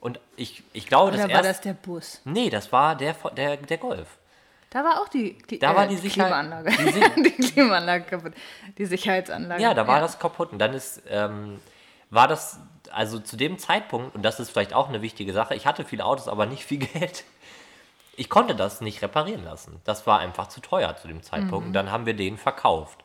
Und 0.00 0.20
ich, 0.36 0.62
ich 0.72 0.86
glaube, 0.86 1.10
das 1.10 1.24
Oder 1.24 1.34
war 1.34 1.44
erste. 1.44 1.48
das 1.52 1.60
der 1.62 1.72
Bus? 1.74 2.20
Nee, 2.24 2.48
das 2.48 2.70
war 2.72 2.94
der, 2.96 3.14
der, 3.36 3.56
der 3.56 3.78
Golf. 3.78 4.18
Da 4.70 4.84
war 4.84 5.02
auch 5.02 5.08
die, 5.08 5.36
die, 5.50 5.58
Da 5.58 5.74
war 5.74 5.88
die 5.88 5.96
Sicherheit- 5.96 6.30
Klimaanlage. 6.30 6.70
die 7.16 7.22
Die, 7.42 7.48
Klimaanlage 7.52 8.04
kaputt. 8.04 8.32
Die 8.78 8.86
Sicherheitsanlage. 8.86 9.60
Ja, 9.60 9.74
da 9.74 9.86
war 9.88 10.00
das 10.00 10.18
kaputt. 10.20 10.52
Und 10.52 10.58
dann 10.60 10.72
ist, 10.74 11.02
ähm, 11.08 11.60
war 12.08 12.28
das, 12.28 12.60
also 12.92 13.18
zu 13.18 13.36
dem 13.36 13.58
Zeitpunkt, 13.58 14.14
und 14.14 14.22
das 14.22 14.38
ist 14.38 14.50
vielleicht 14.50 14.74
auch 14.74 14.88
eine 14.88 15.02
wichtige 15.02 15.32
Sache, 15.32 15.54
ich 15.56 15.66
hatte 15.66 15.84
viele 15.84 16.04
Autos, 16.04 16.28
aber 16.28 16.46
nicht 16.46 16.64
viel 16.64 16.78
Geld. 16.86 17.24
Ich 18.20 18.28
konnte 18.28 18.54
das 18.54 18.82
nicht 18.82 19.00
reparieren 19.00 19.44
lassen. 19.44 19.80
Das 19.84 20.06
war 20.06 20.18
einfach 20.18 20.48
zu 20.48 20.60
teuer 20.60 20.94
zu 20.94 21.08
dem 21.08 21.22
Zeitpunkt. 21.22 21.68
Und 21.68 21.72
dann 21.72 21.90
haben 21.90 22.04
wir 22.04 22.12
den 22.12 22.36
verkauft. 22.36 23.02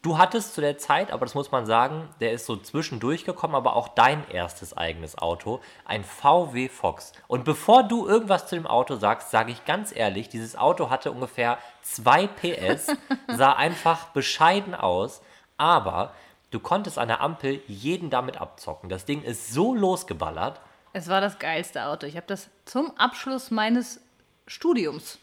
Du 0.00 0.16
hattest 0.16 0.54
zu 0.54 0.62
der 0.62 0.78
Zeit, 0.78 1.12
aber 1.12 1.26
das 1.26 1.34
muss 1.34 1.52
man 1.52 1.66
sagen, 1.66 2.08
der 2.20 2.32
ist 2.32 2.46
so 2.46 2.56
zwischendurch 2.56 3.26
gekommen, 3.26 3.54
aber 3.54 3.76
auch 3.76 3.88
dein 3.88 4.26
erstes 4.30 4.74
eigenes 4.74 5.18
Auto, 5.18 5.60
ein 5.84 6.04
VW 6.04 6.70
Fox. 6.70 7.12
Und 7.28 7.44
bevor 7.44 7.82
du 7.82 8.08
irgendwas 8.08 8.46
zu 8.46 8.54
dem 8.54 8.66
Auto 8.66 8.96
sagst, 8.96 9.30
sage 9.30 9.52
ich 9.52 9.66
ganz 9.66 9.94
ehrlich, 9.94 10.30
dieses 10.30 10.56
Auto 10.56 10.88
hatte 10.88 11.12
ungefähr 11.12 11.58
2 11.82 12.26
PS, 12.26 12.96
sah 13.36 13.52
einfach 13.52 14.06
bescheiden 14.14 14.74
aus, 14.74 15.20
aber 15.58 16.14
du 16.50 16.60
konntest 16.60 16.98
an 16.98 17.08
der 17.08 17.20
Ampel 17.20 17.60
jeden 17.66 18.08
damit 18.08 18.40
abzocken. 18.40 18.88
Das 18.88 19.04
Ding 19.04 19.22
ist 19.22 19.52
so 19.52 19.74
losgeballert. 19.74 20.62
Es 20.94 21.08
war 21.08 21.20
das 21.20 21.38
geilste 21.38 21.84
Auto. 21.84 22.06
Ich 22.06 22.16
habe 22.16 22.26
das 22.26 22.48
zum 22.64 22.96
Abschluss 22.96 23.50
meines 23.50 24.00
Studiums 24.46 25.18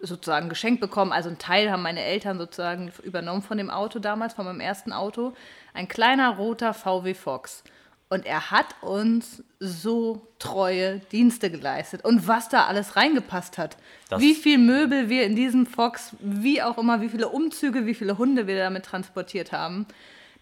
sozusagen 0.00 0.48
geschenkt 0.48 0.80
bekommen. 0.80 1.12
Also 1.12 1.30
ein 1.30 1.38
Teil 1.38 1.70
haben 1.70 1.82
meine 1.82 2.00
Eltern 2.02 2.38
sozusagen 2.38 2.92
übernommen 3.02 3.42
von 3.42 3.56
dem 3.58 3.70
Auto 3.70 3.98
damals, 3.98 4.34
von 4.34 4.44
meinem 4.44 4.60
ersten 4.60 4.92
Auto. 4.92 5.32
Ein 5.72 5.88
kleiner 5.88 6.36
roter 6.36 6.74
VW 6.74 7.14
Fox. 7.14 7.64
Und 8.10 8.26
er 8.26 8.50
hat 8.50 8.66
uns 8.82 9.42
so 9.60 10.28
treue 10.38 10.98
Dienste 11.10 11.50
geleistet. 11.50 12.04
Und 12.04 12.28
was 12.28 12.48
da 12.50 12.66
alles 12.66 12.96
reingepasst 12.96 13.56
hat. 13.56 13.76
Das- 14.10 14.20
wie 14.20 14.34
viel 14.34 14.58
Möbel 14.58 15.08
wir 15.08 15.24
in 15.24 15.34
diesem 15.36 15.66
Fox, 15.66 16.14
wie 16.20 16.62
auch 16.62 16.76
immer, 16.76 17.00
wie 17.00 17.08
viele 17.08 17.28
Umzüge, 17.28 17.86
wie 17.86 17.94
viele 17.94 18.18
Hunde 18.18 18.46
wir 18.46 18.58
damit 18.58 18.84
transportiert 18.84 19.52
haben. 19.52 19.86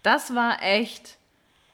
Das 0.03 0.35
war 0.35 0.61
echt 0.61 1.17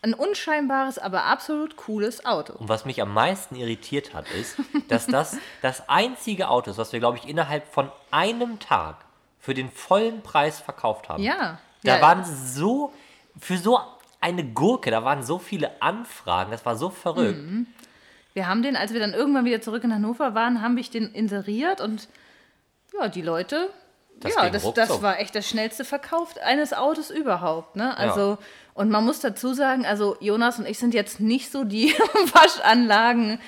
ein 0.01 0.13
unscheinbares, 0.13 0.97
aber 0.97 1.25
absolut 1.25 1.75
cooles 1.75 2.25
Auto. 2.25 2.53
Und 2.53 2.69
was 2.69 2.85
mich 2.85 3.01
am 3.01 3.13
meisten 3.13 3.55
irritiert 3.55 4.13
hat, 4.13 4.29
ist, 4.31 4.55
dass 4.87 5.07
das 5.07 5.37
das 5.61 5.89
einzige 5.89 6.49
Auto 6.49 6.71
ist, 6.71 6.77
was 6.77 6.93
wir, 6.93 6.99
glaube 6.99 7.17
ich, 7.17 7.27
innerhalb 7.27 7.67
von 7.67 7.91
einem 8.11 8.59
Tag 8.59 8.95
für 9.39 9.53
den 9.53 9.69
vollen 9.69 10.21
Preis 10.21 10.59
verkauft 10.59 11.09
haben. 11.09 11.23
Ja. 11.23 11.59
Da 11.83 11.97
ja, 11.97 12.01
waren 12.01 12.23
so, 12.23 12.93
für 13.39 13.57
so 13.57 13.79
eine 14.21 14.43
Gurke, 14.43 14.91
da 14.91 15.03
waren 15.03 15.23
so 15.23 15.39
viele 15.39 15.81
Anfragen, 15.81 16.51
das 16.51 16.65
war 16.65 16.75
so 16.75 16.89
verrückt. 16.89 17.39
Mhm. 17.39 17.67
Wir 18.33 18.47
haben 18.47 18.61
den, 18.61 18.75
als 18.75 18.93
wir 18.93 18.99
dann 18.99 19.13
irgendwann 19.13 19.45
wieder 19.45 19.61
zurück 19.61 19.83
in 19.83 19.93
Hannover 19.93 20.35
waren, 20.35 20.61
haben 20.61 20.75
wir 20.75 20.83
den 20.83 21.11
inseriert 21.11 21.81
und 21.81 22.07
ja, 22.93 23.07
die 23.07 23.21
Leute, 23.21 23.69
Das 24.19 24.35
ja, 24.35 24.49
das, 24.49 24.73
das 24.73 25.01
war 25.01 25.19
echt 25.19 25.33
das 25.35 25.47
schnellste 25.47 25.85
Verkauf 25.85 26.35
eines 26.43 26.73
Autos 26.73 27.09
überhaupt. 27.09 27.75
Ne? 27.75 27.97
Also, 27.97 28.37
und 28.73 28.89
man 28.89 29.05
muss 29.05 29.19
dazu 29.19 29.53
sagen, 29.53 29.85
also 29.85 30.17
Jonas 30.19 30.59
und 30.59 30.67
ich 30.67 30.77
sind 30.77 30.93
jetzt 30.93 31.19
nicht 31.19 31.51
so 31.51 31.63
die 31.63 31.93
Waschanlagen, 32.33 33.39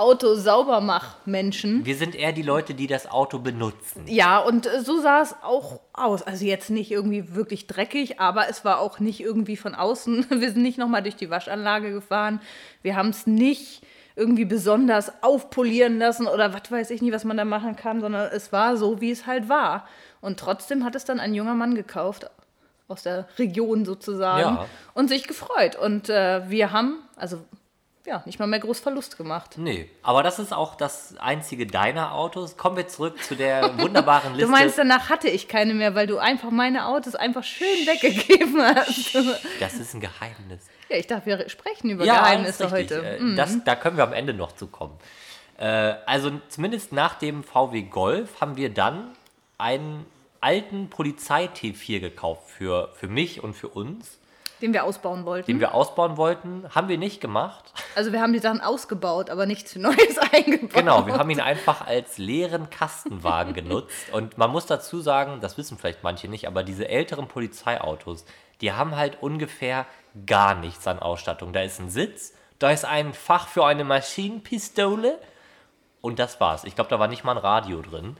Auto-Saubermach-Menschen. 0.00 1.84
Wir 1.84 1.96
sind 1.96 2.14
eher 2.14 2.32
die 2.32 2.42
Leute, 2.42 2.72
die 2.72 2.86
das 2.86 3.10
Auto 3.10 3.38
benutzen. 3.38 4.04
Ja, 4.06 4.38
und 4.38 4.66
äh, 4.66 4.80
so 4.80 5.00
sah 5.00 5.20
es 5.20 5.34
auch 5.42 5.80
aus. 5.92 6.22
Also 6.22 6.46
jetzt 6.46 6.70
nicht 6.70 6.90
irgendwie 6.90 7.34
wirklich 7.34 7.66
dreckig, 7.66 8.18
aber 8.18 8.48
es 8.48 8.64
war 8.64 8.80
auch 8.80 8.98
nicht 8.98 9.20
irgendwie 9.20 9.56
von 9.56 9.74
außen. 9.74 10.26
Wir 10.40 10.52
sind 10.52 10.62
nicht 10.62 10.78
nochmal 10.78 11.02
durch 11.02 11.16
die 11.16 11.28
Waschanlage 11.28 11.92
gefahren. 11.92 12.40
Wir 12.82 12.96
haben 12.96 13.10
es 13.10 13.26
nicht 13.26 13.82
irgendwie 14.16 14.44
besonders 14.44 15.12
aufpolieren 15.22 15.98
lassen 15.98 16.26
oder 16.26 16.52
was 16.52 16.70
weiß 16.70 16.90
ich 16.90 17.02
nicht, 17.02 17.12
was 17.14 17.24
man 17.24 17.36
da 17.36 17.44
machen 17.44 17.76
kann, 17.76 18.00
sondern 18.00 18.30
es 18.32 18.52
war 18.52 18.76
so, 18.76 19.00
wie 19.00 19.10
es 19.10 19.26
halt 19.26 19.48
war. 19.48 19.86
Und 20.20 20.38
trotzdem 20.40 20.84
hat 20.84 20.94
es 20.94 21.04
dann 21.04 21.20
ein 21.20 21.34
junger 21.34 21.54
Mann 21.54 21.74
gekauft 21.74 22.28
aus 22.88 23.02
der 23.04 23.26
Region 23.38 23.84
sozusagen 23.84 24.40
Ja. 24.56 24.66
und 24.94 25.08
sich 25.08 25.26
gefreut. 25.28 25.76
Und 25.76 26.08
äh, 26.10 26.42
wir 26.50 26.72
haben, 26.72 26.98
also 27.16 27.38
ja, 28.10 28.22
nicht 28.26 28.40
mal 28.40 28.46
mehr 28.46 28.58
groß 28.58 28.80
Verlust 28.80 29.16
gemacht. 29.16 29.52
Nee, 29.56 29.88
aber 30.02 30.24
das 30.24 30.40
ist 30.40 30.52
auch 30.52 30.74
das 30.74 31.16
einzige 31.18 31.64
deiner 31.66 32.12
Autos. 32.12 32.56
Kommen 32.56 32.76
wir 32.76 32.88
zurück 32.88 33.22
zu 33.22 33.36
der 33.36 33.78
wunderbaren 33.78 34.32
Liste. 34.34 34.46
Du 34.46 34.50
meinst, 34.50 34.76
danach 34.78 35.08
hatte 35.10 35.28
ich 35.28 35.46
keine 35.46 35.74
mehr, 35.74 35.94
weil 35.94 36.08
du 36.08 36.18
einfach 36.18 36.50
meine 36.50 36.86
Autos 36.86 37.14
einfach 37.14 37.44
schön 37.44 37.66
weggegeben 37.86 38.60
hast. 38.60 39.14
das 39.60 39.74
ist 39.74 39.94
ein 39.94 40.00
Geheimnis. 40.00 40.66
ja, 40.88 40.96
ich 40.96 41.06
dachte, 41.06 41.26
wir 41.26 41.48
sprechen 41.48 41.90
über 41.90 42.04
Ja, 42.04 42.18
Geheimnisse 42.20 42.70
heute. 42.72 42.96
Äh, 43.02 43.20
Mhm. 43.20 43.36
Das, 43.36 43.62
da 43.64 43.76
können 43.76 43.96
wir 43.96 44.04
am 44.04 44.12
Ende 44.12 44.34
noch 44.34 44.52
zu 44.56 44.66
kommen. 44.66 44.98
Äh, 45.58 45.94
also 46.06 46.32
zumindest 46.48 46.90
nach 46.92 47.14
dem 47.14 47.44
VW 47.44 47.82
Golf 47.82 48.40
haben 48.40 48.56
wir 48.56 48.70
dann 48.70 49.12
einen 49.56 50.04
alten 50.40 50.88
Polizei-T4 50.90 52.00
gekauft 52.00 52.48
für, 52.50 52.90
für 52.94 53.08
mich 53.08 53.44
und 53.44 53.54
für 53.54 53.68
uns, 53.68 54.18
Den 54.60 54.72
wir 54.72 54.84
ausbauen 54.84 55.24
wollten. 55.24 55.46
den 55.46 55.60
wir 55.60 55.74
ausbauen 55.74 56.16
wollten. 56.16 56.64
Haben 56.74 56.88
wir 56.88 56.98
nicht 56.98 57.20
gemacht. 57.20 57.72
also 57.94 58.12
wir 58.12 58.20
haben 58.20 58.32
die 58.32 58.38
Sachen 58.38 58.60
ausgebaut, 58.60 59.30
aber 59.30 59.46
nichts 59.46 59.74
Neues 59.76 60.18
eingebaut. 60.32 60.74
Genau, 60.74 61.06
wir 61.06 61.14
haben 61.14 61.30
ihn 61.30 61.40
einfach 61.40 61.86
als 61.86 62.18
leeren 62.18 62.70
Kastenwagen 62.70 63.54
genutzt. 63.54 63.94
Und 64.12 64.38
man 64.38 64.50
muss 64.50 64.66
dazu 64.66 65.00
sagen, 65.00 65.40
das 65.40 65.56
wissen 65.58 65.78
vielleicht 65.78 66.02
manche 66.02 66.28
nicht, 66.28 66.46
aber 66.46 66.62
diese 66.62 66.88
älteren 66.88 67.28
Polizeiautos, 67.28 68.24
die 68.60 68.72
haben 68.72 68.96
halt 68.96 69.22
ungefähr 69.22 69.86
gar 70.26 70.54
nichts 70.54 70.86
an 70.86 70.98
Ausstattung. 70.98 71.52
Da 71.52 71.62
ist 71.62 71.80
ein 71.80 71.88
Sitz, 71.90 72.34
da 72.58 72.70
ist 72.70 72.84
ein 72.84 73.14
Fach 73.14 73.48
für 73.48 73.64
eine 73.64 73.84
Maschinenpistole 73.84 75.18
und 76.00 76.18
das 76.18 76.40
war's. 76.40 76.64
Ich 76.64 76.74
glaube, 76.74 76.90
da 76.90 76.98
war 76.98 77.08
nicht 77.08 77.24
mal 77.24 77.32
ein 77.32 77.38
Radio 77.38 77.80
drin. 77.82 78.16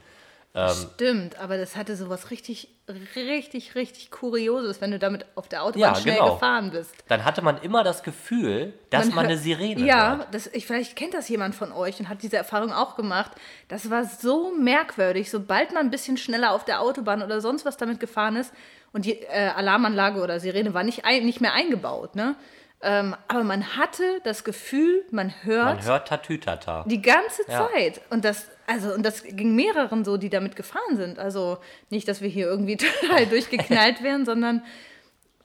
Stimmt, 0.53 1.39
aber 1.39 1.57
das 1.57 1.75
hatte 1.77 1.95
sowas 1.95 2.29
richtig, 2.29 2.67
richtig, 3.15 3.75
richtig 3.75 4.11
Kurioses, 4.11 4.81
wenn 4.81 4.91
du 4.91 4.99
damit 4.99 5.25
auf 5.35 5.47
der 5.47 5.63
Autobahn 5.63 5.93
Ja, 5.93 5.95
schnell 5.95 6.15
genau. 6.17 6.33
gefahren 6.33 6.71
bist. 6.71 6.93
Dann 7.07 7.23
hatte 7.23 7.41
man 7.41 7.61
immer 7.61 7.83
das 7.85 8.03
Gefühl, 8.03 8.73
dass 8.89 9.05
man, 9.07 9.15
hört- 9.15 9.25
eine 9.27 9.37
Sirene 9.37 9.85
Ja, 9.85 10.17
hört. 10.29 10.49
ich, 10.53 10.65
vielleicht 10.67 10.95
kennt 10.97 11.13
das 11.13 11.29
jemand 11.29 11.55
von 11.55 11.71
euch 11.71 11.99
und 12.01 12.09
hat 12.09 12.21
diese 12.21 12.35
Erfahrung 12.35 12.73
auch 12.73 12.95
gemacht. 12.97 13.31
Das 13.69 13.89
war 13.89 14.03
so 14.03 14.51
merkwürdig. 14.51 15.31
Sobald 15.31 15.73
man 15.73 15.85
ein 15.85 15.89
bisschen 15.91 16.17
schneller 16.17 16.51
auf 16.51 16.65
der 16.65 16.81
Autobahn 16.81 17.21
oder 17.23 17.39
sonst 17.39 17.63
was 17.65 17.77
damit 17.77 17.99
gefahren 18.01 18.35
ist 18.35 18.51
und 18.91 19.05
die 19.05 19.21
äh, 19.21 19.51
Alarmanlage 19.55 20.19
oder 20.21 20.39
Sirene 20.41 20.73
war 20.73 20.83
nicht, 20.83 21.05
ein, 21.05 21.25
nicht 21.25 21.39
mehr 21.39 21.53
eingebaut, 21.53 22.15
ne? 22.15 22.35
Ähm, 22.83 23.15
aber 23.27 23.43
man 23.43 23.77
hatte 23.77 24.03
das 24.23 24.43
Gefühl, 24.43 25.03
man 25.11 25.33
hört, 25.43 25.65
Man 25.77 25.83
hört 25.83 26.07
Tatütata. 26.07 26.83
die 26.87 27.01
ganze 27.01 27.43
Ja. 27.47 27.69
Zeit. 27.69 28.01
Und 28.09 28.25
das, 28.25 28.47
also, 28.65 28.91
und 28.93 29.03
das 29.03 29.23
ging 29.23 29.55
mehreren 29.55 30.03
so, 30.03 30.17
die 30.17 30.29
damit 30.29 30.55
gefahren 30.55 30.97
sind. 30.97 31.19
Also 31.19 31.59
nicht, 31.89 32.07
dass 32.07 32.21
wir 32.21 32.29
hier 32.29 32.47
irgendwie 32.47 32.77
total 33.01 33.27
durchgeknallt 33.27 34.01
wären, 34.03 34.25
sondern 34.25 34.63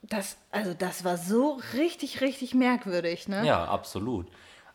das, 0.02 0.38
also 0.50 0.72
das 0.72 1.04
war 1.04 1.16
so 1.18 1.60
richtig, 1.74 2.20
richtig 2.20 2.54
merkwürdig, 2.54 3.28
ne? 3.28 3.44
Ja, 3.44 3.64
absolut. 3.64 4.26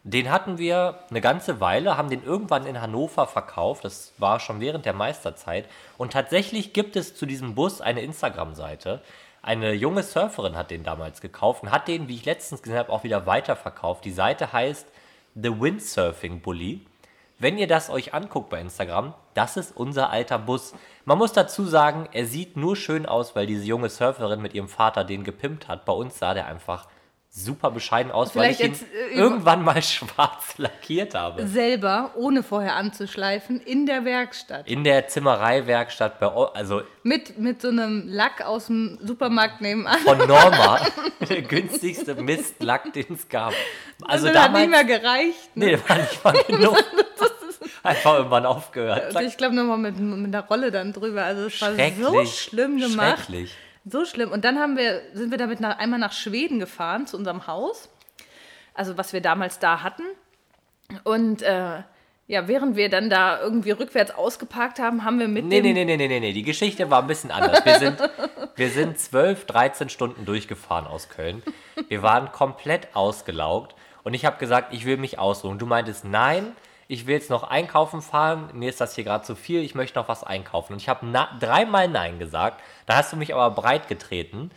Den 0.04 0.32
hatten 0.32 0.58
wir 0.58 1.00
eine 1.10 1.22
ganze 1.22 1.60
Weile, 1.60 1.96
haben 1.96 2.10
den 2.10 2.24
irgendwann 2.24 2.66
in 2.66 2.82
Hannover 2.82 3.28
verkauft. 3.28 3.86
Das 3.86 4.14
war 4.18 4.40
schon 4.40 4.60
während 4.60 4.86
der 4.86 4.94
Meisterzeit. 4.94 5.66
Und 5.98 6.14
tatsächlich 6.14 6.74
gibt 6.74 6.96
es 6.96 7.16
zu 7.16 7.26
diesem 7.28 7.54
Bus 7.54 7.82
eine 7.82 8.02
Instagram-Seite. 8.02 9.02
Eine 9.44 9.74
junge 9.74 10.04
Surferin 10.04 10.56
hat 10.56 10.70
den 10.70 10.84
damals 10.84 11.20
gekauft 11.20 11.64
und 11.64 11.72
hat 11.72 11.88
den, 11.88 12.08
wie 12.08 12.16
ich 12.16 12.26
letztens 12.26 12.62
gesehen 12.62 12.78
habe, 12.78 12.92
auch 12.92 13.04
wieder 13.04 13.26
weiterverkauft. 13.26 14.06
Die 14.06 14.12
Seite 14.12 14.54
heißt 14.54 14.88
The 15.34 15.60
Windsurfing 15.60 16.42
Bully. 16.42 16.86
Wenn 17.40 17.58
ihr 17.58 17.66
das 17.66 17.90
euch 17.90 18.14
anguckt 18.14 18.52
bei 18.52 18.62
Instagram, 18.62 19.16
das 19.34 19.58
ist 19.58 19.76
unser 19.76 20.12
alter 20.12 20.38
Bus. 20.38 20.76
Man 21.06 21.18
muss 21.18 21.34
dazu 21.34 21.66
sagen, 21.66 22.08
er 22.14 22.28
sieht 22.28 22.56
nur 22.56 22.76
schön 22.76 23.08
aus, 23.08 23.36
weil 23.36 23.48
diese 23.48 23.66
junge 23.66 23.90
Surferin 23.90 24.44
mit 24.44 24.54
ihrem 24.54 24.70
Vater 24.70 25.04
den 25.04 25.24
gepimpt 25.24 25.68
hat. 25.68 25.86
Bei 25.86 25.94
uns 25.94 26.20
sah 26.20 26.36
der 26.36 26.46
einfach 26.46 26.88
super 27.34 27.72
bescheiden 27.72 28.12
aus, 28.12 28.36
weil 28.36 28.52
ich 28.52 28.58
Vielleicht 28.58 28.82
ihn 28.82 28.88
jetzt, 28.88 29.14
äh, 29.14 29.18
irgendwann 29.18 29.64
mal 29.64 29.82
schwarz 29.82 30.58
lackiert 30.58 31.16
habe. 31.16 31.48
Selber, 31.48 32.12
ohne 32.16 32.44
vorher 32.44 32.76
anzuschleifen, 32.76 33.62
in 33.62 33.86
der 33.86 34.04
Werkstatt. 34.04 34.68
In 34.68 34.84
der 34.84 35.08
Zimmereiwerkstatt 35.08 36.20
bei 36.20 36.28
o- 36.28 36.44
also 36.54 36.82
Mit, 37.04 37.40
mit 37.40 37.62
so 37.62 37.70
einem 37.70 38.04
Lack 38.10 38.42
aus 38.46 38.68
dem 38.68 39.00
Supermarkt 39.02 39.62
nebenan. 39.62 39.98
von 40.00 40.18
Norma, 40.18 40.86
der 41.30 41.42
günstigste 41.44 42.16
Mistlack, 42.16 42.92
den 42.94 43.14
es 43.14 43.30
gab. 43.30 43.54
Also 44.06 44.28
das 44.28 44.36
hat 44.38 44.52
nicht 44.54 44.66
damals, 44.66 44.88
mehr 44.88 45.00
gereicht. 45.00 45.56
Ne? 45.56 45.66
nee, 45.66 45.78
war 45.88 45.98
nicht 45.98 46.24
mal 46.24 46.44
genug. 46.48 46.78
Einfach 47.84 48.16
irgendwann 48.18 48.46
aufgehört. 48.46 49.16
Also 49.16 49.20
ich 49.28 49.38
glaube 49.38 49.56
nochmal 49.56 49.78
mit, 49.78 49.98
mit 49.98 50.34
der 50.34 50.42
Rolle 50.42 50.70
dann 50.70 50.92
drüber. 50.94 51.24
Also 51.24 51.46
es 51.46 51.62
war 51.62 51.72
so 51.76 52.26
schlimm 52.26 52.78
gemacht. 52.78 53.20
Schrecklich. 53.26 53.56
So 53.86 54.06
schlimm. 54.06 54.32
Und 54.32 54.46
dann 54.46 54.60
haben 54.60 54.78
wir, 54.78 55.02
sind 55.14 55.32
wir 55.32 55.38
damit 55.38 55.60
nach, 55.60 55.78
einmal 55.80 56.00
nach 56.00 56.14
Schweden 56.14 56.60
gefahren, 56.60 57.08
zu 57.08 57.18
unserem 57.18 57.48
Haus. 57.48 57.90
Also 58.74 58.98
was 58.98 59.14
wir 59.14 59.22
damals 59.22 59.60
da 59.60 59.82
hatten. 59.84 60.04
Und 61.04 61.42
äh, 61.42 61.82
ja, 62.28 62.48
während 62.48 62.76
wir 62.76 62.90
dann 62.90 63.10
da 63.10 63.42
irgendwie 63.42 63.72
rückwärts 63.72 64.12
ausgeparkt 64.12 64.80
haben, 64.80 65.04
haben 65.04 65.20
wir 65.20 65.28
mit 65.28 65.46
Nee, 65.46 65.62
dem... 65.62 65.74
nee, 65.74 65.86
nee, 65.86 65.98
nee, 65.98 66.08
nee, 66.08 66.20
nee, 66.20 66.34
die 66.34 66.44
Geschichte 66.44 66.90
war 66.90 67.02
ein 67.02 67.08
bisschen 67.08 67.32
anders. 67.32 67.66
Wir 67.66 67.80
sind, 67.80 68.00
wir 68.56 68.70
sind 68.70 69.00
12, 69.00 69.46
13 69.46 69.90
Stunden 69.90 70.26
durchgefahren 70.26 70.88
aus 70.88 71.10
Köln. 71.10 71.44
Wir 71.90 72.04
waren 72.04 72.32
komplett 72.32 72.96
ausgelaugt 72.96 73.76
und 74.04 74.14
ich 74.14 74.26
habe 74.26 74.38
gesagt, 74.38 74.74
ich 74.74 74.86
will 74.86 74.98
mich 74.98 75.20
ausruhen. 75.20 75.60
Du 75.60 75.66
meintest, 75.66 76.06
nein, 76.06 76.56
ich 76.88 77.08
will 77.08 77.16
jetzt 77.16 77.30
noch 77.30 77.44
einkaufen 77.44 78.02
fahren, 78.02 78.50
mir 78.54 78.70
ist 78.70 78.80
das 78.80 78.96
hier 78.96 79.04
gerade 79.04 79.24
zu 79.26 79.36
viel, 79.36 79.62
ich 79.62 79.76
möchte 79.76 80.00
noch 80.00 80.08
was 80.08 80.24
einkaufen. 80.24 80.74
Und 80.74 80.82
ich 80.82 80.90
habe 80.90 81.06
dreimal 81.40 81.88
Nein 81.88 82.20
gesagt, 82.20 82.62
da 82.86 82.98
hast 82.98 83.14
du 83.14 83.18
mich 83.18 83.34
aber 83.34 83.50
breit 83.52 83.88
getreten. 83.88 84.52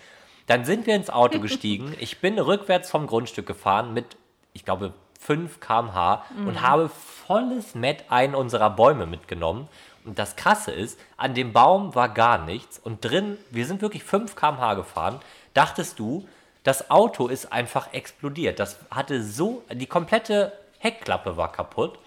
Dann 0.47 0.65
sind 0.65 0.87
wir 0.87 0.95
ins 0.95 1.11
Auto 1.11 1.41
gestiegen, 1.41 1.95
ich 2.01 2.21
bin 2.21 2.39
rückwärts 2.39 2.91
vom 2.91 3.07
Grundstück 3.07 3.47
gefahren 3.47 3.95
mit, 3.95 4.17
ich 4.53 4.65
glaube, 4.65 4.93
5 5.21 5.61
km/h 5.61 6.25
und 6.45 6.61
habe 6.61 6.91
volles 6.91 7.75
Met 7.75 8.05
einen 8.11 8.35
unserer 8.35 8.69
Bäume 8.69 9.07
mitgenommen. 9.07 9.69
Und 10.05 10.19
das 10.19 10.37
Krasse 10.37 10.71
ist, 10.71 11.01
an 11.17 11.33
dem 11.33 11.55
Baum 11.55 11.95
war 11.95 12.11
gar 12.11 12.45
nichts 12.45 12.79
und 12.79 13.03
drin, 13.03 13.39
wir 13.51 13.65
sind 13.65 13.81
wirklich 13.81 14.05
5 14.05 14.37
km/h 14.37 14.75
gefahren, 14.75 15.21
dachtest 15.55 15.99
du, 15.99 16.29
das 16.63 16.91
Auto 16.91 17.29
ist 17.29 17.53
einfach 17.53 17.93
explodiert. 17.93 18.59
Das 18.59 18.79
hatte 18.91 19.23
so, 19.23 19.63
die 19.73 19.87
komplette 19.87 20.53
Heckklappe 20.79 21.37
war 21.37 21.53
kaputt. 21.53 21.99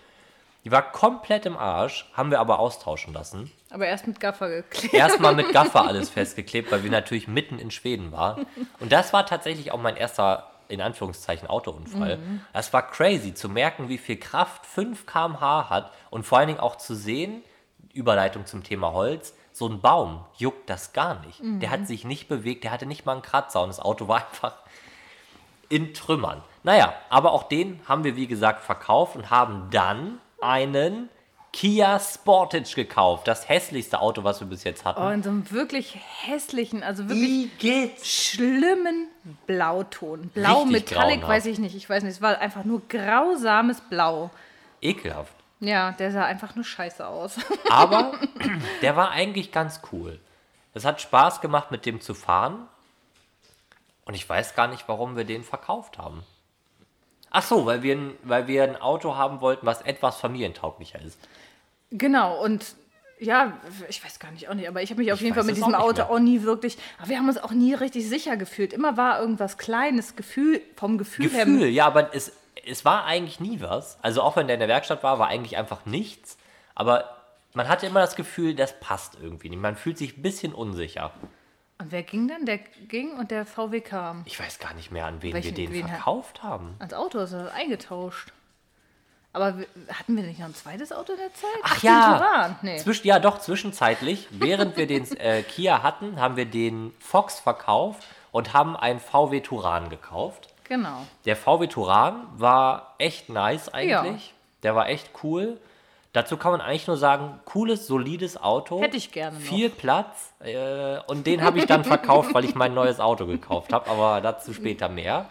Die 0.68 0.72
war 0.74 0.92
komplett 0.92 1.46
im 1.46 1.56
Arsch, 1.56 2.12
haben 2.12 2.30
wir 2.30 2.42
aber 2.42 2.60
austauschen 2.60 3.14
lassen. 3.14 3.50
Aber 3.70 3.86
erst 3.88 4.06
mit 4.06 4.20
Gaffer 4.20 4.50
geklebt. 4.50 4.94
Erstmal 4.94 5.34
mit 5.34 5.50
Gaffer 5.54 5.88
alles 5.88 6.10
festgeklebt, 6.10 6.70
weil 6.74 6.84
wir 6.84 6.92
natürlich 6.92 7.30
mitten 7.30 7.58
in 7.58 7.72
Schweden 7.72 8.12
waren. 8.12 8.46
Und 8.82 8.92
das 8.92 9.14
war 9.14 9.26
tatsächlich 9.26 9.72
auch 9.72 9.80
mein 9.80 9.96
erster, 9.96 10.52
in 10.68 10.82
Anführungszeichen, 10.82 11.48
Autounfall. 11.48 12.20
Das 12.52 12.74
war 12.74 12.86
crazy, 12.86 13.34
zu 13.34 13.48
merken, 13.48 13.88
wie 13.88 13.98
viel 13.98 14.18
Kraft 14.18 14.66
5 14.66 15.06
km/h 15.06 15.70
hat 15.70 15.94
und 16.10 16.26
vor 16.26 16.40
allen 16.40 16.48
Dingen 16.48 16.60
auch 16.60 16.76
zu 16.76 16.96
sehen, 16.96 17.44
Überleitung 17.94 18.46
zum 18.46 18.62
Thema 18.62 18.92
Holz, 18.92 19.36
so 19.54 19.70
ein 19.70 19.80
Baum 19.80 20.26
juckt 20.36 20.70
das 20.70 20.92
gar 20.92 21.22
nicht. 21.26 21.40
Der 21.62 21.70
hat 21.70 21.88
sich 21.88 22.04
nicht 22.04 22.28
bewegt, 22.28 22.66
der 22.66 22.72
hatte 22.72 22.86
nicht 22.86 23.06
mal 23.06 23.14
einen 23.14 23.22
Kratzer 23.22 23.62
und 23.62 23.70
das 23.70 23.80
Auto 23.80 24.10
war 24.10 24.18
einfach 24.34 24.56
in 25.70 25.94
Trümmern. 25.94 26.42
Naja, 26.64 26.94
aber 27.08 27.32
auch 27.32 27.44
den 27.44 27.80
haben 27.88 28.04
wir, 28.04 28.18
wie 28.18 28.28
gesagt, 28.28 28.66
verkauft 28.66 29.16
und 29.16 29.30
haben 29.30 29.70
dann 29.72 30.20
einen 30.42 31.10
Kia 31.54 32.00
Sportage 32.00 32.76
gekauft. 32.76 33.28
Das 33.28 33.50
hässlichste 33.50 34.00
Auto, 34.00 34.24
was 34.24 34.40
wir 34.42 34.48
bis 34.48 34.64
jetzt 34.64 34.86
hatten. 34.86 35.02
Oh, 35.02 35.10
in 35.10 35.24
so 35.24 35.30
einem 35.30 35.50
wirklich 35.50 35.98
hässlichen, 36.26 36.84
also 36.84 37.10
wirklich 37.10 37.58
geht's? 37.58 38.08
schlimmen 38.08 39.08
Blauton. 39.48 40.30
Blau 40.30 40.64
Richtig 40.64 40.72
Metallic, 40.72 41.22
grauenhaft. 41.22 41.30
weiß 41.30 41.46
ich 41.48 41.58
nicht. 41.60 41.76
Ich 41.76 41.90
weiß 41.90 42.04
nicht, 42.04 42.14
es 42.14 42.22
war 42.22 42.38
einfach 42.40 42.64
nur 42.64 42.82
grausames 42.88 43.82
Blau. 43.82 44.30
Ekelhaft. 44.82 45.34
Ja, 45.60 45.94
der 45.94 46.12
sah 46.12 46.26
einfach 46.26 46.54
nur 46.56 46.66
scheiße 46.66 47.06
aus. 47.08 47.38
Aber 47.70 48.12
der 48.84 48.96
war 48.96 49.10
eigentlich 49.12 49.52
ganz 49.52 49.82
cool. 49.92 50.20
Es 50.76 50.86
hat 50.86 51.02
Spaß 51.02 51.42
gemacht, 51.42 51.72
mit 51.72 51.88
dem 51.88 52.02
zu 52.02 52.14
fahren. 52.14 52.68
Und 54.06 54.14
ich 54.14 54.30
weiß 54.30 54.54
gar 54.54 54.68
nicht, 54.68 54.88
warum 54.88 55.18
wir 55.18 55.24
den 55.24 55.44
verkauft 55.44 55.98
haben. 55.98 56.22
Ach 57.32 57.44
so, 57.44 57.66
weil 57.66 57.84
wir, 57.84 57.96
ein- 57.96 58.14
weil 58.24 58.48
wir 58.48 58.64
ein 58.64 58.80
Auto 58.82 59.16
haben 59.16 59.42
wollten, 59.42 59.66
was 59.66 59.82
etwas 59.82 60.18
familientauglicher 60.20 61.02
ist. 61.02 61.18
genau, 61.92 62.44
und 62.44 62.76
ja, 63.20 63.54
ich 63.90 64.04
weiß 64.06 64.20
gar 64.20 64.32
nicht 64.32 64.48
auch 64.48 64.54
nicht, 64.54 64.68
aber 64.68 64.84
ich 64.84 64.92
habe 64.92 65.02
mich 65.02 65.12
auf 65.12 65.18
Ich 65.18 65.24
jeden 65.24 65.34
Fall 65.34 65.44
mit 65.44 65.54
es 65.54 65.60
diesem 65.60 65.74
auch 65.74 65.80
Auto 65.86 66.04
mehr. 66.04 66.12
auch 66.12 66.20
nie 66.20 66.44
wirklich, 66.44 66.78
aber 67.00 67.10
wir 67.10 67.18
haben 67.18 67.28
uns 67.28 67.40
auch 67.40 67.52
nie 67.52 67.74
richtig 67.74 68.08
sicher 68.08 68.38
gefühlt. 68.38 68.74
Immer 68.74 68.96
war 68.96 69.20
irgendwas 69.20 69.58
Kleines, 69.58 70.16
Gefühl, 70.16 70.62
vom 70.76 70.98
Gefühl, 71.00 71.30
Gefühl, 71.30 71.60
her. 71.62 71.72
ja, 71.72 71.88
aber 71.88 72.14
es, 72.14 72.32
es 72.68 72.86
war 72.86 73.06
eigentlich 73.06 73.40
nie 73.40 73.60
was. 73.60 73.98
Also 74.04 74.22
auch 74.22 74.36
wenn 74.36 74.46
der 74.48 74.54
in 74.56 74.60
der 74.60 74.70
Werkstatt 74.70 75.02
war, 75.02 75.18
war 75.18 75.30
eigentlich 75.30 75.58
einfach 75.58 75.86
nichts. 75.88 76.38
Aber 76.76 77.06
man 77.56 77.68
hatte 77.68 77.88
immer 77.88 78.02
das 78.02 78.16
Gefühl, 78.16 78.54
das 78.54 78.80
passt 78.80 79.18
irgendwie 79.20 79.50
nicht. 79.50 79.60
Man 79.62 79.76
fühlt 79.78 79.98
sich 79.98 80.16
ein 80.18 80.22
bisschen 80.22 80.54
unsicher. 80.54 81.12
Und 81.80 81.92
wer 81.92 82.04
ging 82.04 82.28
denn? 82.28 82.46
Der 82.46 82.58
ging 82.58 83.12
und 83.18 83.30
der 83.32 83.46
VW 83.46 83.82
kam. 83.82 84.24
Ich 84.26 84.40
weiß 84.40 84.60
gar 84.60 84.74
nicht 84.74 84.92
mehr, 84.92 85.06
an 85.06 85.22
wen 85.22 85.34
Welchen- 85.34 85.56
wir 85.56 85.66
den 85.68 85.74
wen 85.74 85.84
hat- 85.84 85.92
verkauft 85.92 86.42
haben. 86.44 86.76
Ans 86.80 86.94
Auto 86.94 87.20
ist 87.20 87.34
er 87.34 87.54
eingetauscht. 87.54 88.32
Aber 89.34 89.60
wir- 89.60 89.68
hatten 89.94 90.16
wir 90.16 90.24
nicht 90.24 90.40
noch 90.40 90.48
ein 90.48 90.56
zweites 90.56 90.92
Auto 90.92 91.14
in 91.14 91.20
der 91.20 91.34
Zeit? 91.34 91.50
Ach 91.62 91.84
ja. 91.84 92.58
Nee. 92.64 92.78
Zwischen, 92.78 93.06
ja 93.06 93.20
doch, 93.20 93.40
zwischenzeitlich, 93.40 94.28
während 94.32 94.76
wir 94.78 94.88
den 94.88 95.06
äh, 95.18 95.44
Kia 95.44 95.84
hatten, 95.84 96.20
haben 96.20 96.36
wir 96.36 96.46
den 96.46 96.94
Fox 97.00 97.40
verkauft 97.40 98.04
und 98.32 98.54
haben 98.54 98.76
einen 98.76 99.00
VW 99.00 99.42
Turan 99.42 99.90
gekauft. 99.90 100.48
Genau. 100.64 101.06
Der 101.26 101.36
VW 101.36 101.68
Turan 101.68 102.26
war 102.36 102.96
echt 102.98 103.30
nice 103.30 103.70
eigentlich. 103.70 104.34
Der 104.64 104.76
war 104.76 104.90
echt 104.90 105.12
cool. 105.24 105.60
Dazu 106.18 106.36
kann 106.36 106.52
man 106.52 106.62
eigentlich 106.62 106.88
nur 106.88 106.98
sagen, 106.98 107.40
cooles, 107.46 107.86
solides 107.86 108.42
Auto. 108.42 108.82
Hätte 108.82 108.98
ich 108.98 109.12
gerne 109.12 109.38
noch. 109.38 109.46
Viel 109.46 109.70
Platz. 109.70 110.34
Äh, 110.40 110.98
und 111.06 111.28
den 111.28 111.44
habe 111.44 111.60
ich 111.60 111.68
dann 111.68 111.84
verkauft, 111.84 112.34
weil 112.34 112.44
ich 112.44 112.56
mein 112.56 112.74
neues 112.74 113.00
Auto 113.00 113.28
gekauft 113.28 113.72
habe. 113.72 113.88
Aber 113.88 114.20
dazu 114.20 114.52
später 114.52 114.90
mehr. 114.90 115.30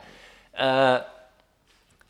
Äh, 0.52 1.00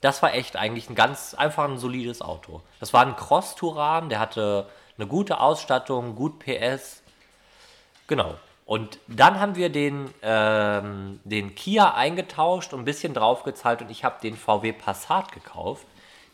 das 0.03 0.23
war 0.23 0.35
echt 0.35 0.57
eigentlich 0.57 0.91
ein 0.91 0.95
ganz 0.95 1.33
einfach 1.33 1.65
ein 1.65 1.79
solides 1.79 2.21
Auto. 2.21 2.61
Das 2.79 2.93
war 2.93 3.01
ein 3.01 3.17
Cross-Turan, 3.17 4.11
der 4.11 4.21
hatte 4.21 4.69
eine 4.99 5.07
gute 5.07 5.41
Ausstattung, 5.41 6.15
gut 6.15 6.41
PS. 6.41 7.03
Genau. 8.09 8.35
Und 8.67 8.99
dann 9.07 9.41
haben 9.41 9.57
wir 9.57 9.71
den, 9.71 10.13
ähm, 10.21 11.21
den 11.25 11.55
Kia 11.55 11.95
eingetauscht 11.95 12.75
und 12.75 12.81
ein 12.81 12.85
bisschen 12.85 13.15
draufgezahlt 13.15 13.81
und 13.81 13.91
ich 13.91 14.05
habe 14.05 14.21
den 14.23 14.37
VW 14.37 14.75
Passat 14.75 15.33
gekauft, 15.33 15.87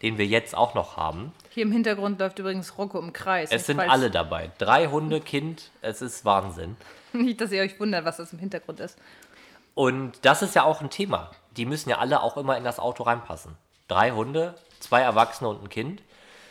den 0.02 0.18
wir 0.18 0.26
jetzt 0.26 0.56
auch 0.56 0.74
noch 0.74 0.96
haben. 0.96 1.32
Hier 1.54 1.64
im 1.64 1.72
Hintergrund 1.72 2.18
läuft 2.18 2.38
übrigens 2.38 2.78
Rocco 2.78 2.98
im 2.98 3.12
Kreis. 3.12 3.50
Es 3.52 3.66
sind 3.66 3.76
Falls- 3.76 3.90
alle 3.90 4.10
dabei. 4.10 4.50
Drei 4.58 4.86
Hunde, 4.86 5.20
Kind, 5.20 5.70
es 5.82 6.00
ist 6.00 6.24
Wahnsinn. 6.24 6.76
Nicht, 7.12 7.40
dass 7.42 7.52
ihr 7.52 7.60
euch 7.62 7.78
wundert, 7.78 8.06
was 8.06 8.16
das 8.16 8.32
im 8.32 8.38
Hintergrund 8.38 8.80
ist. 8.80 8.98
Und 9.74 10.12
das 10.22 10.40
ist 10.40 10.54
ja 10.54 10.62
auch 10.64 10.80
ein 10.80 10.88
Thema. 10.88 11.30
Die 11.56 11.66
müssen 11.66 11.90
ja 11.90 11.98
alle 11.98 12.22
auch 12.22 12.38
immer 12.38 12.56
in 12.56 12.64
das 12.64 12.78
Auto 12.78 13.02
reinpassen. 13.02 13.56
Drei 13.88 14.12
Hunde, 14.12 14.54
zwei 14.80 15.02
Erwachsene 15.02 15.50
und 15.50 15.62
ein 15.62 15.68
Kind. 15.68 16.02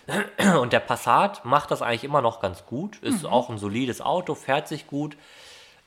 Und 0.60 0.74
der 0.74 0.80
Passat 0.80 1.46
macht 1.46 1.70
das 1.70 1.84
eigentlich 1.84 2.04
immer 2.04 2.22
noch 2.22 2.42
ganz 2.42 2.66
gut. 2.66 2.98
Ist 3.04 3.24
auch 3.24 3.50
ein 3.50 3.60
solides 3.60 4.02
Auto, 4.02 4.34
fährt 4.34 4.68
sich 4.68 4.88
gut. 4.88 5.16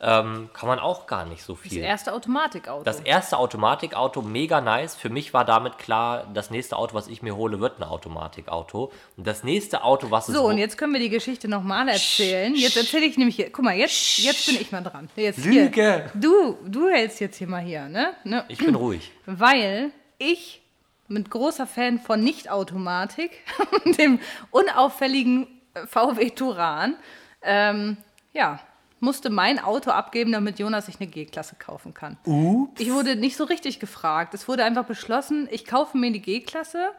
Ähm, 0.07 0.51
kann 0.53 0.69
man 0.69 0.79
auch 0.79 1.07
gar 1.07 1.25
nicht 1.25 1.43
so 1.43 1.55
Das 1.55 1.63
viel. 1.63 1.83
erste 1.83 2.13
Automatikauto. 2.13 2.85
Das 2.85 3.01
erste 3.01 3.39
Automatikauto, 3.39 4.21
mega 4.21 4.61
nice. 4.61 4.95
Für 4.97 5.09
mich 5.09 5.33
war 5.33 5.47
damit 5.47 5.79
klar, 5.79 6.27
das 6.35 6.51
nächste 6.51 6.77
Auto, 6.77 6.95
was 6.95 7.09
ich 7.09 7.23
mir 7.23 7.37
hole, 7.37 7.59
wird 7.59 7.81
ein 7.81 7.85
Automatikauto. 7.85 8.93
Und 9.17 9.27
das 9.27 9.45
nächste 9.45 9.83
Auto, 9.83 10.11
was 10.11 10.29
es 10.29 10.35
so, 10.35 10.45
und 10.45 10.59
jetzt 10.59 10.77
können 10.77 10.93
wir 10.93 11.01
die 11.01 11.09
Geschichte 11.09 11.49
nochmal 11.49 11.89
erzählen. 11.89 12.55
Jetzt 12.55 12.77
erzähle 12.77 13.07
ich 13.07 13.17
nämlich 13.17 13.37
hier. 13.37 13.51
Guck 13.51 13.65
mal, 13.65 13.75
jetzt, 13.75 14.19
jetzt 14.19 14.45
bin 14.47 14.57
ich 14.61 14.71
mal 14.73 14.83
dran. 14.83 15.09
Jetzt 15.17 15.43
Lüge! 15.43 15.73
Hier. 15.73 16.11
Du, 16.15 16.59
du 16.67 16.89
hältst 16.91 17.21
jetzt 17.21 17.39
hier 17.39 17.49
mal 17.49 17.63
hier, 17.63 17.89
ne? 17.89 18.15
ne? 18.25 18.45
Ich 18.49 18.59
bin 18.59 18.75
ruhig. 18.75 19.11
Weil 19.27 19.91
ich 20.19 20.61
mit 21.09 21.31
großer 21.31 21.67
Fan 21.67 21.99
von 21.99 22.21
Nicht-Automatik, 22.21 23.31
dem 23.99 24.19
unauffälligen 24.51 25.47
VW 25.87 26.29
Turan, 26.31 26.97
ähm, 27.43 27.97
ja, 28.35 28.61
musste 29.05 29.31
mein 29.31 29.59
Auto 29.59 29.91
abgeben, 29.91 30.33
damit 30.33 30.59
Jonas 30.59 30.87
sich 30.87 31.01
eine 31.01 31.09
G-Klasse 31.09 31.55
kaufen 31.59 31.95
kann. 31.95 32.17
Ups. 32.25 32.81
Ich 32.81 32.93
wurde 32.93 33.15
nicht 33.15 33.37
so 33.37 33.45
richtig 33.45 33.79
gefragt. 33.79 34.35
Es 34.35 34.49
wurde 34.49 34.65
einfach 34.65 34.85
beschlossen, 34.85 35.49
ich 35.51 35.65
kaufe 35.65 35.97
mir 35.97 36.11
die 36.11 36.23
G-Klasse. 36.23 36.91